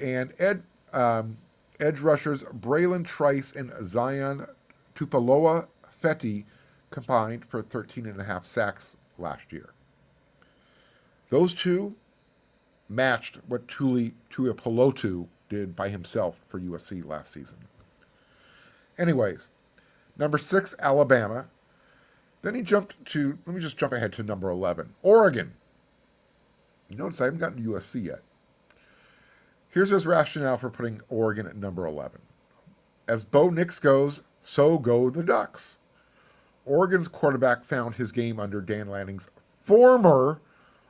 And 0.02 0.34
Ed 0.38 0.62
um, 0.92 1.38
edge 1.80 1.98
rushers 2.00 2.42
Bralen 2.44 3.06
Trice 3.06 3.52
and 3.52 3.72
Zion 3.82 4.46
Tupaloa 4.94 5.66
Feti 6.02 6.44
combined 6.90 7.46
for 7.46 7.62
13 7.62 8.04
and 8.04 8.20
a 8.20 8.24
half 8.24 8.44
sacks 8.44 8.98
last 9.16 9.50
year. 9.50 9.70
Those 11.30 11.54
two 11.54 11.94
matched 12.90 13.38
what 13.48 13.66
Tuli 13.66 14.12
Tuipulotu 14.30 15.26
did 15.48 15.74
by 15.74 15.88
himself 15.88 16.38
for 16.48 16.60
USC 16.60 17.02
last 17.02 17.32
season. 17.32 17.56
Anyways, 18.98 19.48
number 20.18 20.36
six, 20.36 20.74
Alabama. 20.80 21.46
Then 22.44 22.54
he 22.54 22.60
jumped 22.60 23.02
to, 23.06 23.38
let 23.46 23.56
me 23.56 23.62
just 23.62 23.78
jump 23.78 23.94
ahead 23.94 24.12
to 24.12 24.22
number 24.22 24.50
11, 24.50 24.92
Oregon. 25.02 25.54
You 26.90 26.96
notice 26.98 27.18
I 27.22 27.24
haven't 27.24 27.40
gotten 27.40 27.64
to 27.64 27.70
USC 27.70 28.04
yet. 28.04 28.20
Here's 29.70 29.88
his 29.88 30.04
rationale 30.04 30.58
for 30.58 30.68
putting 30.68 31.00
Oregon 31.08 31.46
at 31.46 31.56
number 31.56 31.86
11. 31.86 32.20
As 33.08 33.24
Bo 33.24 33.48
Nix 33.48 33.78
goes, 33.78 34.24
so 34.42 34.76
go 34.76 35.08
the 35.08 35.22
Ducks. 35.22 35.78
Oregon's 36.66 37.08
quarterback 37.08 37.64
found 37.64 37.94
his 37.94 38.12
game 38.12 38.38
under 38.38 38.60
Dan 38.60 38.88
Lanning's 38.88 39.30
former 39.62 40.42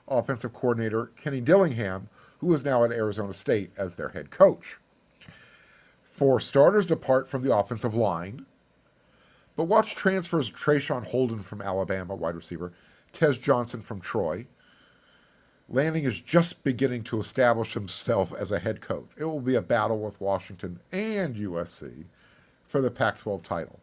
offensive 0.08 0.52
coordinator, 0.52 1.12
Kenny 1.14 1.40
Dillingham, 1.40 2.08
who 2.38 2.52
is 2.52 2.64
now 2.64 2.82
at 2.82 2.90
Arizona 2.90 3.32
State 3.32 3.70
as 3.78 3.94
their 3.94 4.08
head 4.08 4.32
coach. 4.32 4.78
Four 6.02 6.40
starters 6.40 6.84
depart 6.84 7.28
from 7.28 7.42
the 7.42 7.56
offensive 7.56 7.94
line. 7.94 8.44
But 9.56 9.64
watch 9.64 9.94
transfers 9.94 10.50
Traeshon 10.50 11.06
Holden 11.06 11.42
from 11.42 11.62
Alabama, 11.62 12.14
wide 12.14 12.34
receiver, 12.34 12.72
Tez 13.12 13.38
Johnson 13.38 13.82
from 13.82 14.00
Troy. 14.00 14.46
Lanning 15.68 16.04
is 16.04 16.20
just 16.20 16.62
beginning 16.64 17.04
to 17.04 17.20
establish 17.20 17.72
himself 17.72 18.34
as 18.34 18.52
a 18.52 18.58
head 18.58 18.80
coach. 18.80 19.08
It 19.16 19.24
will 19.24 19.40
be 19.40 19.54
a 19.54 19.62
battle 19.62 20.00
with 20.00 20.20
Washington 20.20 20.80
and 20.92 21.36
USC 21.36 22.04
for 22.66 22.80
the 22.80 22.90
Pac 22.90 23.18
12 23.20 23.42
title. 23.42 23.80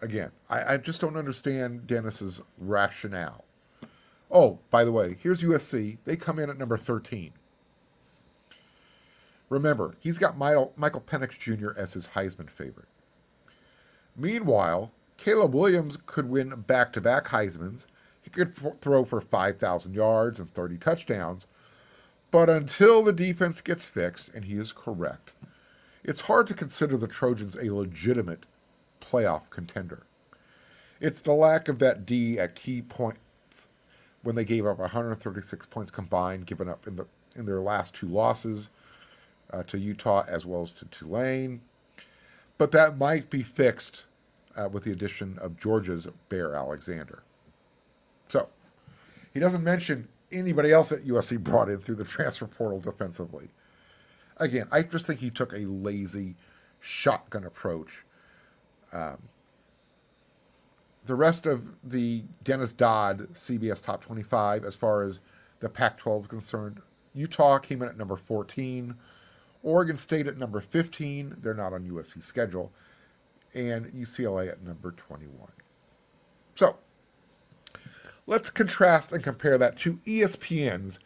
Again, 0.00 0.32
I, 0.50 0.74
I, 0.74 0.76
just 0.78 1.00
don't 1.00 1.16
understand 1.16 1.86
Dennis's 1.86 2.42
rationale. 2.58 3.44
Oh, 4.30 4.58
by 4.70 4.84
the 4.84 4.92
way, 4.92 5.16
here's 5.20 5.40
USC. 5.42 5.98
They 6.04 6.16
come 6.16 6.38
in 6.38 6.50
at 6.50 6.58
number 6.58 6.76
13. 6.76 7.32
Remember, 9.50 9.94
he's 10.00 10.18
got 10.18 10.36
Michael, 10.36 10.72
Michael 10.76 11.00
Penix 11.00 11.38
Jr. 11.38 11.78
as 11.78 11.92
his 11.92 12.08
Heisman 12.08 12.50
favorite. 12.50 12.88
Meanwhile, 14.16 14.92
Caleb 15.16 15.54
Williams 15.54 15.98
could 16.06 16.28
win 16.28 16.50
back 16.62 16.92
to 16.92 17.00
back 17.00 17.26
Heisman's. 17.26 17.86
He 18.22 18.30
could 18.30 18.48
f- 18.48 18.78
throw 18.80 19.04
for 19.04 19.20
5,000 19.20 19.94
yards 19.94 20.38
and 20.38 20.52
30 20.52 20.78
touchdowns. 20.78 21.46
But 22.30 22.50
until 22.50 23.02
the 23.02 23.12
defense 23.12 23.60
gets 23.60 23.86
fixed, 23.86 24.28
and 24.34 24.44
he 24.44 24.56
is 24.56 24.72
correct, 24.72 25.32
it's 26.02 26.22
hard 26.22 26.46
to 26.48 26.54
consider 26.54 26.96
the 26.96 27.06
Trojans 27.06 27.56
a 27.56 27.72
legitimate 27.74 28.44
playoff 29.00 29.50
contender. 29.50 30.04
It's 31.00 31.20
the 31.20 31.32
lack 31.32 31.68
of 31.68 31.78
that 31.80 32.06
D 32.06 32.38
at 32.38 32.54
key 32.54 32.82
points 32.82 33.18
when 34.22 34.34
they 34.34 34.44
gave 34.44 34.66
up 34.66 34.78
136 34.78 35.66
points 35.66 35.90
combined, 35.90 36.46
given 36.46 36.68
up 36.68 36.86
in 36.86 36.96
the 36.96 37.06
in 37.36 37.46
their 37.46 37.60
last 37.60 37.94
two 37.94 38.06
losses 38.06 38.70
uh, 39.52 39.62
to 39.64 39.78
Utah 39.78 40.24
as 40.28 40.46
well 40.46 40.62
as 40.62 40.70
to 40.72 40.84
Tulane. 40.86 41.60
But 42.58 42.70
that 42.72 42.98
might 42.98 43.30
be 43.30 43.42
fixed 43.42 44.06
uh, 44.56 44.68
with 44.70 44.84
the 44.84 44.92
addition 44.92 45.38
of 45.40 45.58
Georgia's 45.58 46.06
Bear 46.28 46.54
Alexander. 46.54 47.22
So 48.28 48.48
he 49.32 49.40
doesn't 49.40 49.64
mention 49.64 50.08
anybody 50.30 50.72
else 50.72 50.88
that 50.90 51.06
USC 51.06 51.38
brought 51.42 51.68
in 51.68 51.78
through 51.78 51.96
the 51.96 52.04
transfer 52.04 52.46
portal 52.46 52.80
defensively. 52.80 53.48
Again, 54.38 54.66
I 54.72 54.82
just 54.82 55.06
think 55.06 55.20
he 55.20 55.30
took 55.30 55.52
a 55.52 55.66
lazy 55.66 56.36
shotgun 56.80 57.44
approach. 57.44 58.04
Um, 58.92 59.18
the 61.06 61.14
rest 61.14 61.46
of 61.46 61.80
the 61.88 62.24
Dennis 62.44 62.72
Dodd 62.72 63.28
CBS 63.34 63.82
Top 63.82 64.02
25, 64.02 64.64
as 64.64 64.74
far 64.74 65.02
as 65.02 65.20
the 65.60 65.68
Pac 65.68 65.98
12 65.98 66.22
is 66.22 66.28
concerned, 66.28 66.80
Utah 67.14 67.58
came 67.58 67.82
in 67.82 67.88
at 67.88 67.96
number 67.96 68.16
14. 68.16 68.94
Oregon 69.64 69.96
State 69.96 70.26
at 70.28 70.38
number 70.38 70.60
15. 70.60 71.38
They're 71.40 71.54
not 71.54 71.72
on 71.72 71.88
USC's 71.90 72.24
schedule. 72.24 72.70
And 73.54 73.86
UCLA 73.86 74.50
at 74.50 74.62
number 74.62 74.92
21. 74.92 75.48
So, 76.54 76.76
let's 78.26 78.50
contrast 78.50 79.12
and 79.12 79.24
compare 79.24 79.58
that 79.58 79.76
to 79.78 79.94
ESPN's 80.06 81.00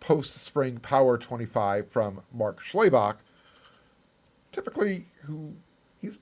post 0.00 0.40
spring 0.40 0.78
Power 0.78 1.18
25 1.18 1.88
from 1.88 2.20
Mark 2.32 2.60
Schlabach, 2.62 3.16
typically 4.52 5.06
who 5.24 5.54
he's 6.00 6.18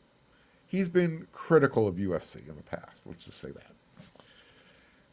he's 0.67 0.89
been 0.89 1.27
critical 1.33 1.87
of 1.87 1.97
USC 1.97 2.49
in 2.49 2.57
the 2.57 2.63
past. 2.63 3.07
Let's 3.07 3.23
just 3.23 3.39
say 3.39 3.51
that. 3.51 3.73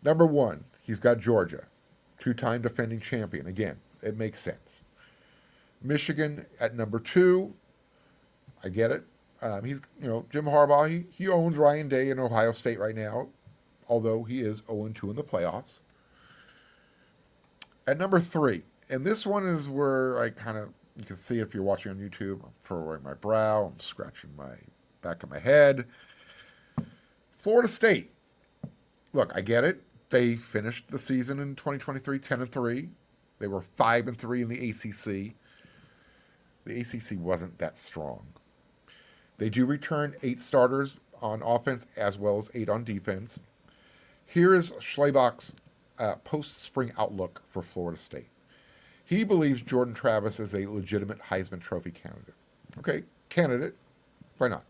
Number 0.01 0.25
one, 0.25 0.63
he's 0.81 0.99
got 0.99 1.19
Georgia, 1.19 1.65
two-time 2.19 2.61
defending 2.61 2.99
champion. 2.99 3.47
Again, 3.47 3.77
it 4.01 4.17
makes 4.17 4.39
sense. 4.39 4.82
Michigan 5.83 6.45
at 6.59 6.75
number 6.75 6.99
two. 6.99 7.53
I 8.63 8.69
get 8.69 8.91
it. 8.91 9.03
Um, 9.41 9.63
he's, 9.65 9.81
you 10.01 10.07
know, 10.07 10.25
Jim 10.31 10.45
Harbaugh, 10.45 10.89
he, 10.89 11.05
he 11.11 11.27
owns 11.27 11.57
Ryan 11.57 11.89
Day 11.89 12.09
in 12.09 12.19
Ohio 12.19 12.53
State 12.53 12.79
right 12.79 12.95
now, 12.95 13.27
although 13.89 14.23
he 14.23 14.41
is 14.41 14.63
0 14.67 14.89
2 14.93 15.09
in 15.09 15.15
the 15.15 15.23
playoffs. 15.23 15.81
At 17.85 17.97
number 17.97 18.21
three, 18.21 18.63
and 18.89 19.05
this 19.05 19.25
one 19.27 19.45
is 19.45 19.67
where 19.67 20.21
I 20.21 20.29
kind 20.29 20.57
of, 20.57 20.69
you 20.95 21.03
can 21.03 21.17
see 21.17 21.39
if 21.39 21.53
you're 21.53 21.63
watching 21.63 21.91
on 21.91 21.97
YouTube, 21.97 22.41
I'm 22.43 22.51
furrowing 22.61 23.03
my 23.03 23.15
brow, 23.15 23.65
I'm 23.65 23.79
scratching 23.79 24.29
my 24.37 24.55
back 25.01 25.23
of 25.23 25.29
my 25.29 25.39
head. 25.39 25.85
Florida 27.37 27.67
State. 27.67 28.11
Look, 29.11 29.33
I 29.35 29.41
get 29.41 29.65
it. 29.65 29.83
They 30.09 30.35
finished 30.35 30.87
the 30.89 30.97
season 30.97 31.39
in 31.39 31.55
2023 31.55 32.17
10 32.19 32.41
and 32.41 32.51
3. 32.51 32.89
They 33.39 33.47
were 33.47 33.61
5 33.61 34.07
and 34.07 34.17
3 34.17 34.41
in 34.43 34.47
the 34.47 34.69
ACC 34.69 35.35
the 36.65 36.79
ACC 36.79 37.19
wasn't 37.19 37.57
that 37.57 37.77
strong. 37.77 38.25
They 39.37 39.49
do 39.49 39.65
return 39.65 40.15
eight 40.23 40.39
starters 40.39 40.97
on 41.21 41.41
offense 41.41 41.85
as 41.97 42.17
well 42.17 42.39
as 42.39 42.49
eight 42.53 42.69
on 42.69 42.83
defense. 42.83 43.39
Here 44.25 44.53
is 44.53 44.71
Schlabach's 44.71 45.53
uh, 45.99 46.15
post 46.23 46.63
spring 46.63 46.91
outlook 46.97 47.41
for 47.47 47.61
Florida 47.61 47.99
State. 47.99 48.27
He 49.05 49.23
believes 49.23 49.61
Jordan 49.61 49.93
Travis 49.93 50.39
is 50.39 50.53
a 50.53 50.65
legitimate 50.65 51.19
Heisman 51.19 51.61
Trophy 51.61 51.91
candidate. 51.91 52.35
Okay, 52.79 53.03
candidate. 53.29 53.75
Why 54.37 54.47
not? 54.47 54.63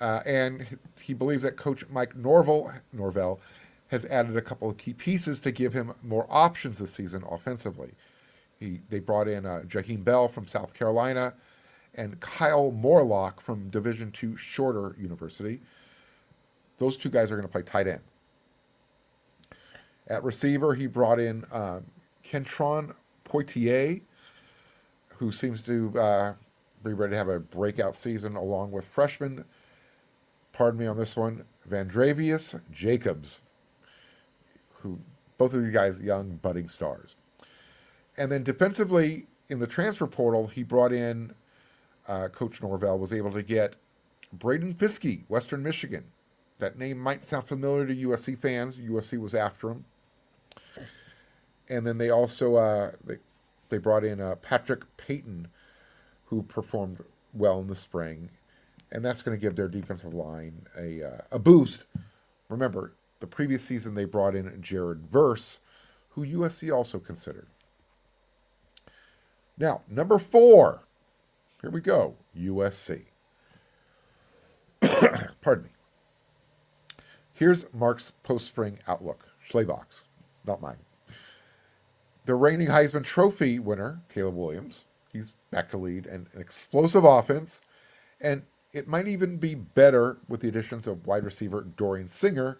Uh, 0.00 0.20
and 0.26 0.66
he 1.00 1.14
believes 1.14 1.42
that 1.42 1.56
coach 1.56 1.84
Mike 1.90 2.16
Norvell 2.16 3.40
has 3.88 4.04
added 4.06 4.36
a 4.36 4.40
couple 4.40 4.70
of 4.70 4.76
key 4.76 4.94
pieces 4.94 5.40
to 5.40 5.50
give 5.50 5.72
him 5.72 5.92
more 6.02 6.26
options 6.30 6.78
this 6.78 6.92
season 6.92 7.22
offensively. 7.30 7.90
He, 8.60 8.80
they 8.90 9.00
brought 9.00 9.26
in 9.26 9.46
uh, 9.46 9.62
Jaheim 9.66 10.04
Bell 10.04 10.28
from 10.28 10.46
South 10.46 10.74
Carolina 10.74 11.32
and 11.94 12.20
Kyle 12.20 12.70
Morlock 12.70 13.40
from 13.40 13.70
Division 13.70 14.12
II 14.22 14.36
Shorter 14.36 14.94
University. 15.00 15.60
Those 16.76 16.96
two 16.96 17.08
guys 17.08 17.30
are 17.30 17.36
going 17.36 17.48
to 17.48 17.52
play 17.52 17.62
tight 17.62 17.88
end. 17.88 18.00
At 20.08 20.22
receiver, 20.22 20.74
he 20.74 20.86
brought 20.86 21.18
in 21.18 21.44
um, 21.52 21.84
Kentron 22.24 22.94
Poitier, 23.24 24.00
who 25.08 25.32
seems 25.32 25.62
to 25.62 25.92
uh, 25.98 26.34
be 26.84 26.92
ready 26.92 27.12
to 27.12 27.16
have 27.16 27.28
a 27.28 27.40
breakout 27.40 27.94
season, 27.94 28.36
along 28.36 28.72
with 28.72 28.84
freshman, 28.84 29.44
pardon 30.52 30.80
me 30.80 30.86
on 30.86 30.96
this 30.96 31.16
one, 31.16 31.44
Vandrevius 31.68 32.60
Jacobs, 32.72 33.42
who 34.72 34.98
both 35.38 35.54
of 35.54 35.62
these 35.62 35.72
guys 35.72 36.00
young 36.00 36.36
budding 36.42 36.68
stars. 36.68 37.16
And 38.16 38.30
then 38.30 38.42
defensively, 38.42 39.26
in 39.48 39.58
the 39.58 39.66
transfer 39.66 40.06
portal, 40.06 40.46
he 40.46 40.62
brought 40.62 40.92
in 40.92 41.32
uh, 42.08 42.28
Coach 42.28 42.62
Norvell 42.62 42.98
was 42.98 43.12
able 43.12 43.30
to 43.32 43.42
get 43.42 43.76
Braden 44.32 44.74
Fiske, 44.74 45.24
Western 45.28 45.62
Michigan. 45.62 46.04
That 46.58 46.78
name 46.78 46.98
might 46.98 47.22
sound 47.22 47.46
familiar 47.46 47.86
to 47.86 47.94
USC 47.94 48.36
fans. 48.36 48.76
USC 48.76 49.18
was 49.18 49.34
after 49.34 49.70
him. 49.70 49.84
And 51.68 51.86
then 51.86 51.98
they 51.98 52.10
also 52.10 52.56
uh, 52.56 52.92
they, 53.04 53.16
they 53.68 53.78
brought 53.78 54.04
in 54.04 54.20
uh, 54.20 54.36
Patrick 54.36 54.84
Payton, 54.96 55.48
who 56.24 56.42
performed 56.42 56.98
well 57.32 57.60
in 57.60 57.68
the 57.68 57.76
spring, 57.76 58.28
and 58.90 59.04
that's 59.04 59.22
going 59.22 59.36
to 59.36 59.40
give 59.40 59.54
their 59.54 59.68
defensive 59.68 60.12
line 60.12 60.66
a 60.76 61.02
uh, 61.04 61.20
a 61.32 61.38
boost. 61.38 61.84
Remember, 62.48 62.92
the 63.20 63.26
previous 63.26 63.62
season 63.62 63.94
they 63.94 64.04
brought 64.04 64.34
in 64.34 64.60
Jared 64.60 65.06
Verse, 65.06 65.60
who 66.08 66.26
USC 66.26 66.74
also 66.74 66.98
considered. 66.98 67.46
Now, 69.60 69.82
number 69.90 70.18
four. 70.18 70.86
Here 71.60 71.70
we 71.70 71.82
go. 71.82 72.16
USC. 72.34 73.04
Pardon 75.42 75.64
me. 75.64 75.70
Here's 77.34 77.72
Mark's 77.74 78.12
post 78.22 78.46
spring 78.46 78.78
outlook. 78.88 79.28
Schlabach's, 79.46 80.06
not 80.46 80.62
mine. 80.62 80.78
The 82.24 82.34
reigning 82.34 82.68
Heisman 82.68 83.04
Trophy 83.04 83.58
winner, 83.58 84.00
Caleb 84.08 84.36
Williams, 84.36 84.86
he's 85.12 85.32
back 85.50 85.68
to 85.68 85.76
lead 85.76 86.06
and 86.06 86.26
an 86.32 86.40
explosive 86.40 87.04
offense. 87.04 87.60
And 88.22 88.42
it 88.72 88.88
might 88.88 89.08
even 89.08 89.36
be 89.36 89.54
better 89.54 90.18
with 90.28 90.40
the 90.40 90.48
additions 90.48 90.86
of 90.86 91.06
wide 91.06 91.24
receiver 91.24 91.66
Dorian 91.76 92.08
Singer 92.08 92.58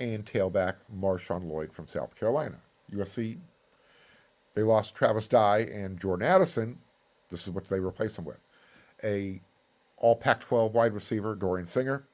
and 0.00 0.24
tailback 0.24 0.76
Marshawn 0.96 1.46
Lloyd 1.46 1.70
from 1.70 1.86
South 1.86 2.18
Carolina. 2.18 2.56
USC 2.92 3.38
they 4.54 4.62
lost 4.62 4.94
Travis 4.94 5.28
Dye 5.28 5.60
and 5.72 5.98
Jordan 5.98 6.26
Addison. 6.26 6.78
This 7.30 7.42
is 7.42 7.50
what 7.50 7.66
they 7.66 7.80
replaced 7.80 8.18
him 8.18 8.24
with. 8.24 8.40
a 9.02 9.40
all 9.96 10.16
Pac-12 10.16 10.72
wide 10.72 10.92
receiver, 10.92 11.34
Dorian 11.34 11.66
Singer, 11.66 12.04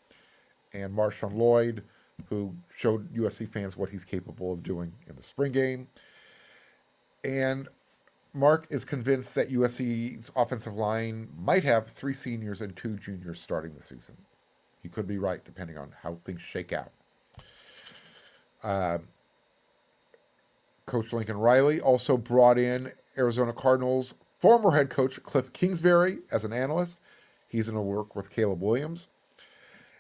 and 0.73 0.95
Marshawn 0.95 1.35
Lloyd, 1.35 1.83
who 2.29 2.55
showed 2.77 3.13
USC 3.15 3.49
fans 3.49 3.77
what 3.77 3.89
he's 3.89 4.05
capable 4.05 4.53
of 4.53 4.63
doing 4.63 4.93
in 5.09 5.17
the 5.17 5.23
spring 5.23 5.51
game. 5.51 5.89
And 7.25 7.69
Mark 8.33 8.67
is 8.71 8.85
convinced 8.85 9.35
that 9.35 9.51
USC's 9.51 10.31
offensive 10.37 10.77
line 10.77 11.29
might 11.37 11.65
have 11.65 11.89
three 11.89 12.15
seniors 12.15 12.61
and 12.61 12.77
two 12.77 12.97
juniors 12.97 13.41
starting 13.41 13.75
the 13.75 13.83
season. 13.83 14.17
He 14.83 14.89
could 14.89 15.07
be 15.07 15.19
right, 15.19 15.45
depending 15.45 15.77
on 15.77 15.93
how 16.01 16.19
things 16.25 16.41
shake 16.41 16.73
out. 16.73 16.93
Uh, 18.63 18.99
coach 20.91 21.13
Lincoln 21.13 21.39
Riley 21.39 21.81
also 21.81 22.17
brought 22.17 22.59
in 22.59 22.93
Arizona 23.17 23.53
Cardinals 23.53 24.15
former 24.41 24.73
head 24.73 24.91
coach 24.91 25.23
Cliff 25.23 25.53
Kingsbury 25.53 26.19
as 26.33 26.45
an 26.45 26.53
analyst. 26.53 26.99
He's 27.47 27.69
going 27.69 27.77
to 27.77 27.83
work 27.83 28.17
with 28.17 28.31
Caleb 28.31 28.61
Williams. 28.61 29.07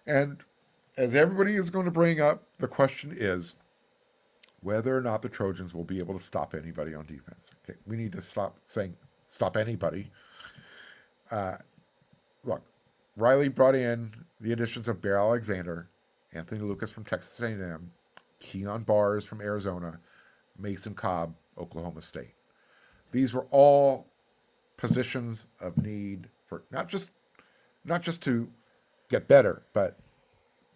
And 0.06 0.42
as 0.96 1.14
everybody 1.14 1.54
is 1.54 1.70
going 1.70 1.84
to 1.84 1.90
bring 1.90 2.20
up, 2.20 2.42
the 2.58 2.66
question 2.66 3.14
is 3.16 3.54
whether 4.62 4.96
or 4.96 5.00
not 5.00 5.22
the 5.22 5.28
Trojans 5.28 5.74
will 5.74 5.84
be 5.84 5.98
able 5.98 6.16
to 6.18 6.22
stop 6.22 6.54
anybody 6.54 6.94
on 6.94 7.06
defense. 7.06 7.50
Okay, 7.64 7.78
we 7.86 7.96
need 7.96 8.12
to 8.12 8.20
stop 8.20 8.56
saying 8.66 8.96
stop 9.28 9.56
anybody. 9.56 10.10
Uh, 11.30 11.56
look, 12.44 12.62
Riley 13.16 13.48
brought 13.48 13.74
in 13.74 14.10
the 14.40 14.52
additions 14.52 14.88
of 14.88 15.00
Bear 15.00 15.18
Alexander, 15.18 15.88
Anthony 16.32 16.62
Lucas 16.62 16.90
from 16.90 17.04
Texas 17.04 17.38
A&M, 17.40 17.90
Kyon 18.40 18.82
Barrs 18.82 19.24
from 19.24 19.40
Arizona, 19.40 19.98
Mason 20.60 20.94
Cobb, 20.94 21.34
Oklahoma 21.58 22.02
State. 22.02 22.34
These 23.12 23.34
were 23.34 23.46
all 23.50 24.06
positions 24.76 25.46
of 25.60 25.76
need 25.82 26.28
for 26.46 26.62
not 26.70 26.88
just 26.88 27.10
not 27.84 28.02
just 28.02 28.22
to 28.22 28.48
get 29.08 29.28
better, 29.28 29.62
but 29.72 29.98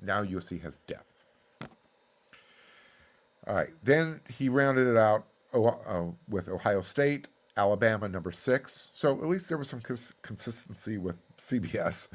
now 0.03 0.23
USC 0.23 0.61
has 0.63 0.79
depth. 0.87 1.25
All 3.47 3.55
right, 3.55 3.71
then 3.83 4.21
he 4.29 4.49
rounded 4.49 4.87
it 4.87 4.97
out 4.97 5.27
uh, 5.53 6.05
with 6.29 6.49
Ohio 6.49 6.81
State, 6.81 7.29
Alabama 7.57 8.09
number 8.09 8.33
six. 8.33 8.91
So 8.95 9.13
at 9.13 9.27
least 9.27 9.49
there 9.49 9.59
was 9.59 9.69
some 9.69 9.81
cons- 9.81 10.15
consistency 10.23 10.99
with 10.99 11.17
CBS. 11.37 12.09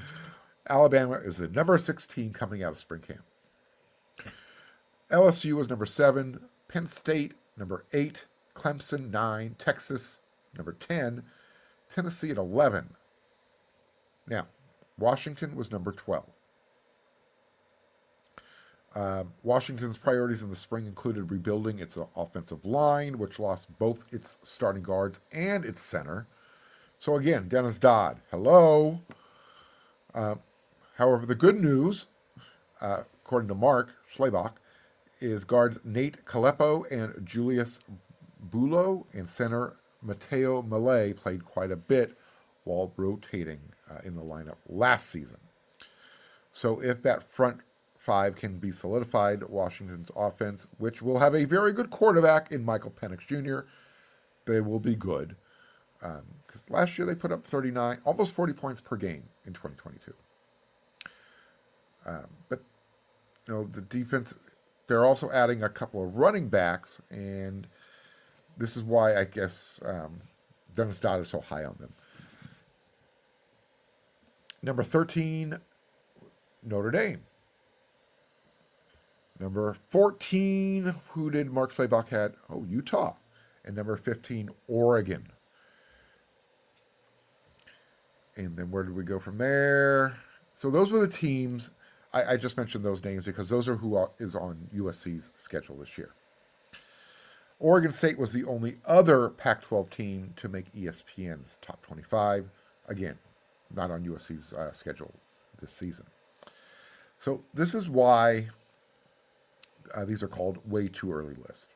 Alabama 0.69 1.15
is 1.15 1.37
the 1.37 1.47
number 1.49 1.77
six 1.77 2.05
team 2.07 2.31
coming 2.31 2.63
out 2.63 2.71
of 2.71 2.79
spring 2.79 3.01
camp. 3.01 3.21
LSU 5.11 5.53
was 5.53 5.69
number 5.69 5.85
seven, 5.85 6.39
Penn 6.67 6.85
State 6.85 7.33
number 7.59 7.85
eight, 7.93 8.25
Clemson 8.55 9.11
nine, 9.11 9.55
Texas 9.59 10.19
number 10.55 10.73
10, 10.73 11.23
Tennessee 11.93 12.31
at 12.31 12.37
11. 12.37 12.89
Now, 14.27 14.47
Washington 14.97 15.55
was 15.55 15.71
number 15.71 15.91
12. 15.91 16.25
Uh, 18.95 19.23
Washington's 19.43 19.97
priorities 19.97 20.41
in 20.41 20.49
the 20.49 20.55
spring 20.55 20.85
included 20.85 21.29
rebuilding 21.29 21.79
its 21.79 21.97
offensive 22.15 22.65
line, 22.65 23.17
which 23.17 23.39
lost 23.39 23.67
both 23.77 24.11
its 24.11 24.39
starting 24.43 24.81
guards 24.81 25.19
and 25.31 25.63
its 25.63 25.81
center. 25.81 26.25
So 26.97 27.15
again, 27.15 27.47
Dennis 27.47 27.77
Dodd, 27.77 28.19
hello. 28.31 28.99
Uh, 30.13 30.35
however, 30.97 31.25
the 31.25 31.35
good 31.35 31.55
news, 31.55 32.07
uh, 32.81 33.03
according 33.23 33.47
to 33.49 33.55
Mark 33.55 33.93
Schlabach, 34.15 34.53
is 35.19 35.43
guards 35.43 35.83
Nate 35.85 36.23
Kalepo 36.25 36.89
and 36.91 37.25
Julius 37.25 37.79
Buelow 38.49 39.05
and 39.13 39.27
center 39.27 39.77
Matteo 40.01 40.61
Mele 40.61 41.13
played 41.13 41.43
quite 41.45 41.71
a 41.71 41.75
bit 41.75 42.17
while 42.63 42.93
rotating 42.97 43.59
uh, 43.89 43.99
in 44.03 44.15
the 44.15 44.21
lineup 44.21 44.57
last 44.67 45.09
season. 45.09 45.37
So 46.51 46.81
if 46.81 47.01
that 47.03 47.23
front 47.23 47.61
five 47.97 48.35
can 48.35 48.57
be 48.57 48.71
solidified, 48.71 49.43
Washington's 49.43 50.09
offense, 50.15 50.67
which 50.77 51.01
will 51.01 51.19
have 51.19 51.35
a 51.35 51.45
very 51.45 51.73
good 51.73 51.89
quarterback 51.89 52.51
in 52.51 52.63
Michael 52.63 52.91
Penix 52.91 53.19
Jr., 53.27 53.67
they 54.45 54.61
will 54.61 54.79
be 54.79 54.95
good. 54.95 55.35
Um, 56.01 56.23
last 56.69 56.97
year 56.97 57.05
they 57.05 57.15
put 57.15 57.31
up 57.31 57.45
39, 57.45 57.99
almost 58.05 58.33
40 58.33 58.53
points 58.53 58.81
per 58.81 58.95
game 58.95 59.23
in 59.45 59.53
2022. 59.53 60.13
Um, 62.05 62.25
but 62.47 62.61
you 63.47 63.53
know 63.53 63.63
the 63.65 63.81
defense, 63.81 64.33
they're 64.89 65.05
also 65.05 65.31
adding 65.31 65.63
a 65.63 65.69
couple 65.69 66.03
of 66.03 66.15
running 66.15 66.49
backs, 66.49 66.99
and 67.11 67.67
this 68.57 68.75
is 68.75 68.83
why 68.83 69.15
I 69.15 69.23
guess 69.23 69.79
um, 69.85 70.19
Dennis 70.75 70.99
Dodd 70.99 71.21
is 71.21 71.29
so 71.29 71.39
high 71.39 71.63
on 71.63 71.77
them. 71.79 71.93
Number 74.61 74.83
13, 74.83 75.57
Notre 76.63 76.91
Dame. 76.91 77.21
Number 79.39 79.77
14, 79.89 80.93
who 81.09 81.31
did 81.31 81.49
Mark 81.49 81.73
Schlabach 81.73 82.09
had? 82.09 82.33
Oh, 82.49 82.65
Utah. 82.65 83.15
And 83.63 83.75
number 83.75 83.95
15, 83.95 84.49
Oregon. 84.67 85.25
And 88.35 88.57
then 88.57 88.69
where 88.71 88.83
did 88.83 88.95
we 88.95 89.03
go 89.03 89.19
from 89.19 89.37
there? 89.37 90.17
So 90.55 90.69
those 90.69 90.91
were 90.91 90.99
the 90.99 91.07
teams. 91.07 91.69
I, 92.13 92.33
I 92.33 92.37
just 92.37 92.57
mentioned 92.57 92.83
those 92.83 93.03
names 93.03 93.25
because 93.25 93.49
those 93.49 93.67
are 93.67 93.75
who 93.75 94.05
is 94.19 94.35
on 94.35 94.57
USC's 94.75 95.31
schedule 95.35 95.77
this 95.77 95.97
year. 95.97 96.11
Oregon 97.59 97.91
State 97.91 98.17
was 98.17 98.31
the 98.31 98.45
only 98.45 98.77
other 98.85 99.29
Pac 99.29 99.61
12 99.63 99.89
team 99.89 100.33
to 100.37 100.47
make 100.47 100.71
ESPN's 100.73 101.57
top 101.61 101.85
25. 101.85 102.49
Again, 102.87 103.17
not 103.75 103.91
on 103.91 104.03
USC's 104.03 104.53
uh, 104.53 104.71
schedule 104.71 105.13
this 105.59 105.71
season. 105.71 106.05
So, 107.17 107.43
this 107.53 107.75
is 107.75 107.89
why 107.89 108.47
uh, 109.93 110.05
these 110.05 110.23
are 110.23 110.27
called 110.29 110.57
way 110.71 110.87
too 110.87 111.11
early 111.11 111.35
lists. 111.47 111.67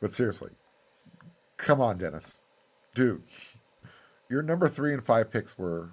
But 0.00 0.12
seriously, 0.12 0.50
come 1.56 1.80
on, 1.80 1.96
Dennis. 1.96 2.38
Dude, 2.94 3.22
your 4.28 4.42
number 4.42 4.68
three 4.68 4.92
and 4.92 5.02
five 5.02 5.30
picks 5.30 5.58
were 5.58 5.90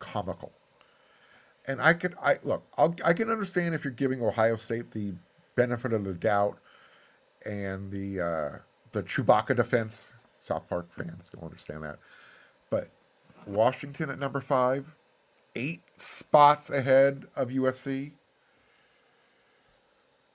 comical. 0.00 0.52
And 1.68 1.82
I 1.82 1.92
could, 1.92 2.14
I 2.20 2.38
look, 2.42 2.64
I'll, 2.78 2.94
I 3.04 3.12
can 3.12 3.30
understand 3.30 3.74
if 3.74 3.84
you're 3.84 3.92
giving 3.92 4.22
Ohio 4.24 4.56
State 4.56 4.90
the 4.90 5.12
benefit 5.54 5.92
of 5.92 6.02
the 6.02 6.14
doubt 6.14 6.58
and 7.44 7.90
the 7.90 8.20
uh, 8.20 8.58
the 8.92 9.02
Chewbacca 9.02 9.54
defense. 9.54 10.12
South 10.40 10.66
Park 10.68 10.88
fans 10.96 11.28
don't 11.32 11.44
understand 11.44 11.82
that, 11.82 11.98
but 12.70 12.88
Washington 13.46 14.08
at 14.08 14.18
number 14.18 14.40
five, 14.40 14.86
eight 15.56 15.82
spots 15.98 16.70
ahead 16.70 17.26
of 17.36 17.50
USC. 17.50 18.12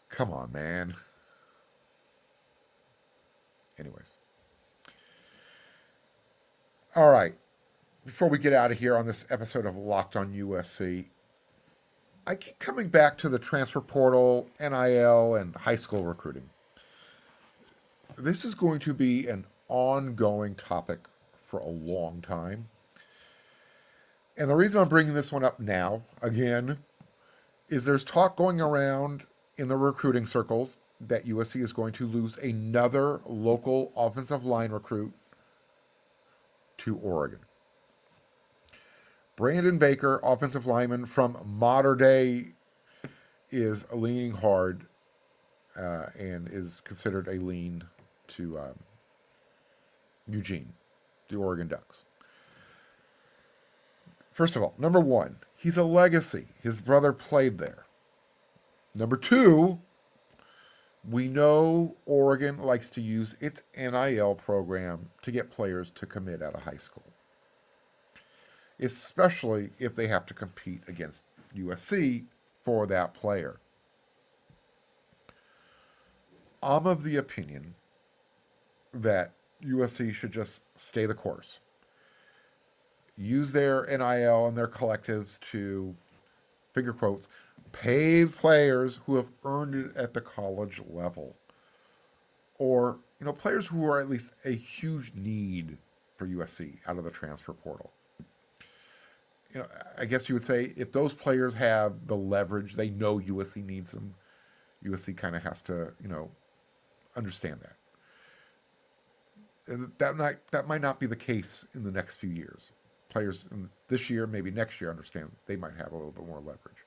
Come 0.10 0.32
on, 0.32 0.52
man. 0.52 0.94
Anyways. 3.80 4.06
All 6.96 7.12
right. 7.12 7.34
Before 8.06 8.28
we 8.28 8.38
get 8.38 8.54
out 8.54 8.70
of 8.70 8.78
here 8.78 8.96
on 8.96 9.08
this 9.08 9.26
episode 9.32 9.66
of 9.66 9.76
Locked 9.76 10.16
on 10.16 10.34
USC, 10.34 11.06
I 12.26 12.36
keep 12.36 12.58
coming 12.60 12.88
back 12.88 13.18
to 13.20 13.30
the 13.30 13.40
transfer 13.40 13.82
portal, 13.82 14.50
NIL, 14.60 15.36
and 15.36 15.56
high 15.56 15.76
school 15.76 16.06
recruiting 16.06 16.50
this 18.18 18.46
is 18.46 18.56
going 18.56 18.80
to 18.80 18.94
be 18.94 19.28
an 19.28 19.46
ongoing 19.68 20.56
topic 20.56 21.00
for 21.42 21.60
a 21.60 21.68
long 21.68 22.22
time. 22.22 22.68
And 24.38 24.50
the 24.50 24.56
reason 24.56 24.82
I'm 24.82 24.90
bringing 24.90 25.14
this 25.14 25.32
one 25.32 25.44
up 25.44 25.60
now, 25.60 26.02
again, 26.22 26.80
is 27.70 27.86
there's 27.86 28.04
talk 28.04 28.36
going 28.36 28.60
around 28.60 29.24
in 29.58 29.68
the 29.68 29.78
recruiting 29.78 30.26
circles 30.26 30.78
that 31.00 31.26
USC 31.26 31.62
is 31.62 31.74
going 31.74 31.94
to 31.94 32.08
lose 32.08 32.38
another 32.38 33.22
local 33.26 33.92
offensive 33.96 34.46
line 34.46 34.72
recruit 34.72 35.14
to 36.80 36.98
Oregon. 36.98 37.40
Brandon 39.36 39.78
Baker, 39.78 40.20
offensive 40.24 40.66
lineman 40.66 41.06
from 41.06 41.38
Mater 41.46 41.96
Dei, 41.96 42.54
is 43.52 43.92
leaning 43.92 44.32
hard 44.32 44.86
uh, 45.78 46.06
and 46.20 46.48
is 46.52 46.82
considered 46.84 47.28
a 47.28 47.34
lean 47.34 47.84
to 48.28 48.60
um, 48.60 48.80
Eugene, 50.28 50.72
the 51.30 51.36
Oregon 51.36 51.68
Ducks. 51.68 52.04
First 54.32 54.56
of 54.56 54.64
all, 54.64 54.74
number 54.78 55.00
one, 55.00 55.38
he's 55.58 55.78
a 55.78 55.84
legacy. 55.84 56.48
His 56.62 56.80
brother 56.80 57.14
played 57.14 57.58
there. 57.58 57.86
Number 58.96 59.18
two, 59.18 59.80
we 61.10 61.28
know 61.28 61.96
Oregon 62.06 62.58
likes 62.58 62.90
to 62.92 63.02
use 63.02 63.36
its 63.40 63.62
NIL 63.78 64.36
program 64.36 65.10
to 65.22 65.32
get 65.32 65.52
players 65.52 65.92
to 65.92 66.06
commit 66.06 66.42
out 66.42 66.56
of 66.56 66.62
high 66.62 66.78
school, 66.78 67.04
especially 68.84 69.72
if 69.80 69.96
they 69.96 70.08
have 70.08 70.26
to 70.28 70.34
compete 70.34 70.82
against 70.88 71.22
USC 71.58 72.26
for 72.64 72.86
that 72.88 73.14
player. 73.14 73.60
I'm 76.62 76.86
of 76.88 77.04
the 77.04 77.18
opinion 77.18 77.76
that 78.94 79.32
USC 79.66 80.14
should 80.14 80.32
just 80.32 80.62
stay 80.78 81.06
the 81.06 81.14
course. 81.14 81.60
use 83.18 83.52
their 83.52 83.86
NIL 83.86 84.48
and 84.48 84.58
their 84.58 84.68
collectives 84.68 85.40
to, 85.52 85.96
finger 86.74 86.94
quotes, 86.94 87.28
pay 87.72 88.26
players 88.26 89.00
who 89.06 89.16
have 89.16 89.30
earned 89.44 89.76
it 89.76 89.98
at 89.98 90.14
the 90.14 90.22
college 90.22 90.82
level. 90.90 91.36
Or, 92.58 93.00
you 93.20 93.26
know, 93.26 93.34
players 93.34 93.68
who 93.68 93.86
are 93.86 94.00
at 94.00 94.10
least 94.10 94.32
a 94.46 94.52
huge 94.52 95.12
need 95.16 95.78
for 96.18 96.28
USC 96.28 96.78
out 96.88 96.98
of 96.98 97.04
the 97.04 97.12
transfer 97.12 97.54
portal. 97.54 97.92
You 99.54 99.62
know, 99.62 99.68
I 99.98 100.06
guess 100.06 100.28
you 100.28 100.36
would 100.36 100.44
say 100.44 100.74
if 100.76 100.92
those 100.92 101.14
players 101.14 101.54
have 101.54 102.08
the 102.08 102.16
leverage, 102.16 102.74
they 102.74 102.90
know 102.90 103.20
USC 103.20 103.64
needs 103.64 103.92
them. 103.92 104.16
USC 104.84 105.16
kind 105.16 105.36
of 105.36 105.44
has 105.44 105.62
to, 105.64 105.94
you 106.02 106.10
know, 106.10 106.32
understand 107.16 107.60
that. 107.62 107.76
And 109.72 109.92
that 110.00 110.18
might 110.18 110.46
that 110.52 110.68
might 110.68 110.82
not 110.82 111.00
be 111.00 111.06
the 111.06 111.16
case 111.16 111.68
in 111.74 111.84
the 111.84 111.92
next 111.92 112.16
few 112.16 112.32
years. 112.32 112.72
Players 113.10 113.46
this 113.88 114.10
year, 114.10 114.26
maybe 114.26 114.50
next 114.50 114.82
year, 114.82 114.90
understand 114.90 115.32
they 115.46 115.56
might 115.56 115.76
have 115.78 115.92
a 115.92 115.96
little 115.96 116.12
bit 116.12 116.26
more 116.26 116.40
leverage. 116.40 116.84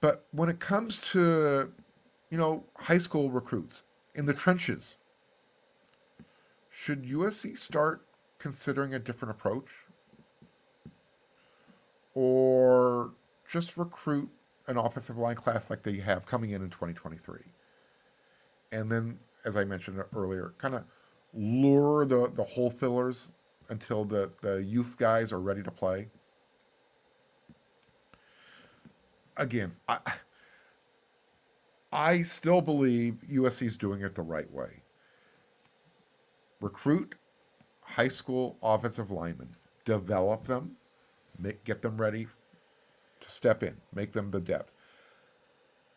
But 0.00 0.26
when 0.32 0.48
it 0.48 0.58
comes 0.58 0.98
to, 1.12 1.72
you 2.30 2.38
know, 2.38 2.64
high 2.76 2.98
school 2.98 3.30
recruits 3.30 3.82
in 4.14 4.26
the 4.26 4.32
trenches, 4.32 4.96
should 6.70 7.04
USC 7.04 7.56
start 7.56 8.04
considering 8.38 8.94
a 8.94 8.98
different 8.98 9.30
approach? 9.30 9.68
Or 12.14 13.12
just 13.48 13.76
recruit 13.76 14.28
an 14.66 14.76
offensive 14.76 15.16
line 15.16 15.36
class 15.36 15.70
like 15.70 15.82
they 15.82 15.96
have 15.96 16.26
coming 16.26 16.50
in 16.50 16.62
in 16.62 16.70
2023? 16.70 17.40
And 18.72 18.90
then, 18.90 19.18
as 19.44 19.56
I 19.56 19.64
mentioned 19.64 20.02
earlier, 20.14 20.54
kind 20.58 20.74
of 20.74 20.84
lure 21.34 22.04
the, 22.04 22.30
the 22.34 22.44
hole 22.44 22.70
fillers 22.70 23.28
until 23.68 24.04
the, 24.04 24.30
the 24.40 24.62
youth 24.62 24.96
guys 24.98 25.32
are 25.32 25.40
ready 25.40 25.62
to 25.62 25.70
play. 25.70 26.08
Again, 29.36 29.72
I, 29.88 29.98
I 31.92 32.22
still 32.22 32.60
believe 32.60 33.22
USC 33.30 33.66
is 33.66 33.76
doing 33.76 34.02
it 34.02 34.14
the 34.14 34.22
right 34.22 34.50
way. 34.50 34.82
Recruit 36.60 37.14
high 37.80 38.08
school 38.08 38.56
offensive 38.62 39.10
linemen, 39.10 39.54
develop 39.84 40.46
them, 40.46 40.76
make, 41.38 41.64
get 41.64 41.82
them 41.82 42.00
ready 42.00 42.26
to 43.20 43.30
step 43.30 43.62
in, 43.62 43.76
make 43.94 44.12
them 44.12 44.30
the 44.30 44.40
depth, 44.40 44.72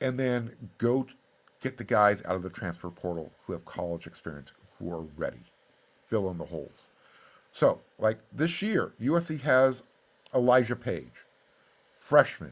and 0.01 0.19
then 0.19 0.51
go 0.77 1.05
get 1.61 1.77
the 1.77 1.83
guys 1.83 2.23
out 2.25 2.35
of 2.35 2.43
the 2.43 2.49
transfer 2.49 2.89
portal 2.89 3.31
who 3.45 3.53
have 3.53 3.65
college 3.65 4.07
experience, 4.07 4.51
who 4.77 4.91
are 4.91 5.01
ready, 5.17 5.41
fill 6.07 6.29
in 6.29 6.37
the 6.37 6.45
holes. 6.45 6.71
So, 7.51 7.79
like 7.99 8.19
this 8.33 8.61
year, 8.61 8.93
USC 9.01 9.41
has 9.41 9.83
Elijah 10.33 10.75
Paige, 10.75 11.25
freshman. 11.95 12.51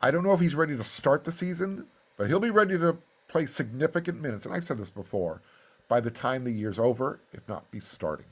I 0.00 0.10
don't 0.10 0.24
know 0.24 0.32
if 0.32 0.40
he's 0.40 0.54
ready 0.54 0.76
to 0.76 0.84
start 0.84 1.24
the 1.24 1.32
season, 1.32 1.86
but 2.16 2.28
he'll 2.28 2.40
be 2.40 2.50
ready 2.50 2.78
to 2.78 2.96
play 3.28 3.46
significant 3.46 4.20
minutes. 4.20 4.46
And 4.46 4.54
I've 4.54 4.64
said 4.64 4.78
this 4.78 4.90
before 4.90 5.40
by 5.88 6.00
the 6.00 6.10
time 6.10 6.44
the 6.44 6.50
year's 6.50 6.78
over, 6.78 7.20
if 7.32 7.46
not 7.48 7.70
be 7.70 7.78
starting. 7.78 8.26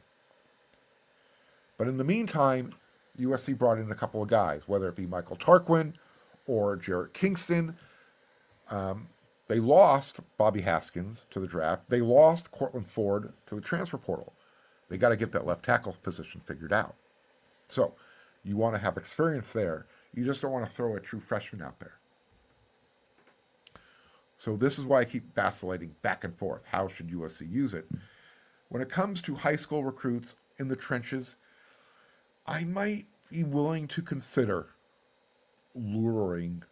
But 1.77 1.89
in 1.89 1.99
the 1.99 2.05
meantime, 2.05 2.75
USC 3.21 3.57
brought 3.57 3.79
in 3.79 3.91
a 3.91 3.95
couple 3.95 4.23
of 4.23 4.29
guys, 4.29 4.63
whether 4.67 4.89
it 4.89 4.97
be 4.97 5.07
Michael 5.07 5.37
Tarquin 5.37 5.95
or 6.47 6.77
Jarrett 6.77 7.15
Kingston. 7.15 7.77
Um, 8.71 9.09
they 9.49 9.59
lost 9.59 10.21
Bobby 10.39 10.61
Haskins 10.61 11.27
to 11.31 11.41
the 11.41 11.47
draft. 11.47 11.89
They 11.89 12.01
lost 12.01 12.51
Courtland 12.53 12.87
Ford 12.87 13.33
to 13.47 13.55
the 13.55 13.61
transfer 13.61 13.99
portal. 13.99 14.33
They 14.89 14.97
got 14.97 15.11
to 15.11 15.17
get 15.17 15.33
that 15.33 15.47
left 15.47 15.65
tackle 15.65 15.97
position 16.03 16.41
figured 16.45 16.73
out. 16.73 16.95
So 17.69 17.95
you 18.45 18.57
want 18.57 18.75
to 18.75 18.81
have 18.81 18.97
experience 18.97 19.53
there. 19.53 19.87
You 20.15 20.25
just 20.25 20.43
don't 20.43 20.53
want 20.53 20.65
to 20.65 20.71
throw 20.71 20.97
a 20.97 21.01
true 21.01 21.21
freshman 21.21 21.63
out 21.63 21.79
there. 21.79 21.95
So 24.39 24.57
this 24.57 24.79
is 24.79 24.85
why 24.85 25.01
I 25.01 25.05
keep 25.05 25.35
vacillating 25.35 25.95
back 26.03 26.25
and 26.25 26.37
forth. 26.37 26.63
How 26.65 26.89
should 26.89 27.11
USC 27.11 27.51
use 27.51 27.75
it? 27.75 27.87
When 28.69 28.81
it 28.81 28.89
comes 28.89 29.21
to 29.23 29.35
high 29.35 29.57
school 29.57 29.85
recruits 29.85 30.37
in 30.59 30.69
the 30.69 30.77
trenches, 30.77 31.37
I 32.51 32.65
might 32.65 33.07
be 33.31 33.45
willing 33.45 33.87
to 33.89 34.03
consider 34.03 34.71
luring 35.77 36.65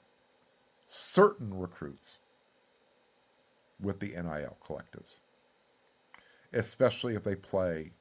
certain 0.88 1.56
recruits 1.56 2.18
with 3.80 4.00
the 4.00 4.08
NIL 4.08 4.56
collectives, 4.62 5.18
especially 6.52 7.14
if 7.14 7.22
they 7.22 7.36
play 7.36 7.92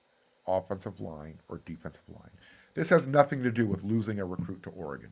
offensive 0.48 1.00
line 1.00 1.40
or 1.50 1.62
defensive 1.66 2.10
line. 2.10 2.32
This 2.74 2.90
has 2.90 3.08
nothing 3.08 3.44
to 3.44 3.52
do 3.52 3.68
with 3.68 3.84
losing 3.84 4.20
a 4.20 4.26
recruit 4.26 4.64
to 4.64 4.72
Oregon. 4.72 5.12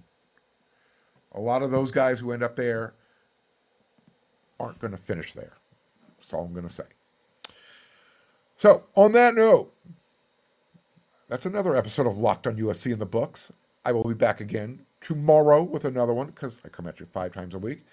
A 1.33 1.39
lot 1.39 1.61
of 1.61 1.69
those 1.69 1.91
guys 1.91 2.17
who 2.17 2.31
end 2.31 2.41
up 2.41 2.55
there 2.55 2.95
aren't 4.59 4.79
going 4.79 4.91
to 4.91 4.97
finish 4.97 5.33
there. 5.33 5.53
That's 6.17 6.33
all 6.33 6.45
I'm 6.45 6.53
going 6.53 6.67
to 6.67 6.73
say. 6.73 6.85
So, 8.57 8.85
on 8.95 9.11
that 9.11 9.35
note, 9.35 9.71
that's 11.27 11.45
another 11.45 11.75
episode 11.75 12.07
of 12.07 12.17
Locked 12.17 12.47
on 12.47 12.57
USC 12.57 12.91
in 12.91 12.99
the 12.99 13.05
books. 13.05 13.51
I 13.83 13.91
will 13.91 14.03
be 14.03 14.13
back 14.13 14.41
again 14.41 14.85
tomorrow 15.01 15.63
with 15.63 15.85
another 15.85 16.13
one 16.13 16.27
because 16.27 16.59
I 16.63 16.69
come 16.69 16.87
at 16.87 16.99
you 16.99 17.05
five 17.05 17.33
times 17.33 17.53
a 17.53 17.59
week. 17.59 17.83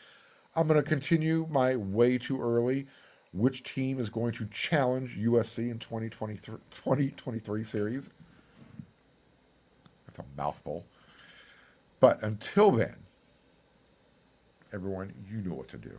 I'm 0.55 0.67
going 0.69 0.83
to 0.83 0.89
continue 0.89 1.47
my 1.51 1.77
way 1.77 2.19
too 2.19 2.41
early. 2.41 2.87
Which 3.33 3.63
team 3.63 3.99
is 3.99 4.11
going 4.11 4.33
to 4.33 4.47
challenge 4.47 5.17
USC 5.19 5.71
in 5.71 5.79
2023, 5.79 6.57
2023 6.71 7.65
series? 7.65 8.11
That's 10.07 10.19
a 10.19 10.25
mouthful. 10.37 10.85
But 12.01 12.23
until 12.23 12.71
then, 12.71 12.97
everyone, 14.75 15.15
you 15.31 15.39
know 15.39 15.55
what 15.55 15.69
to 15.69 15.79
do. 15.79 15.99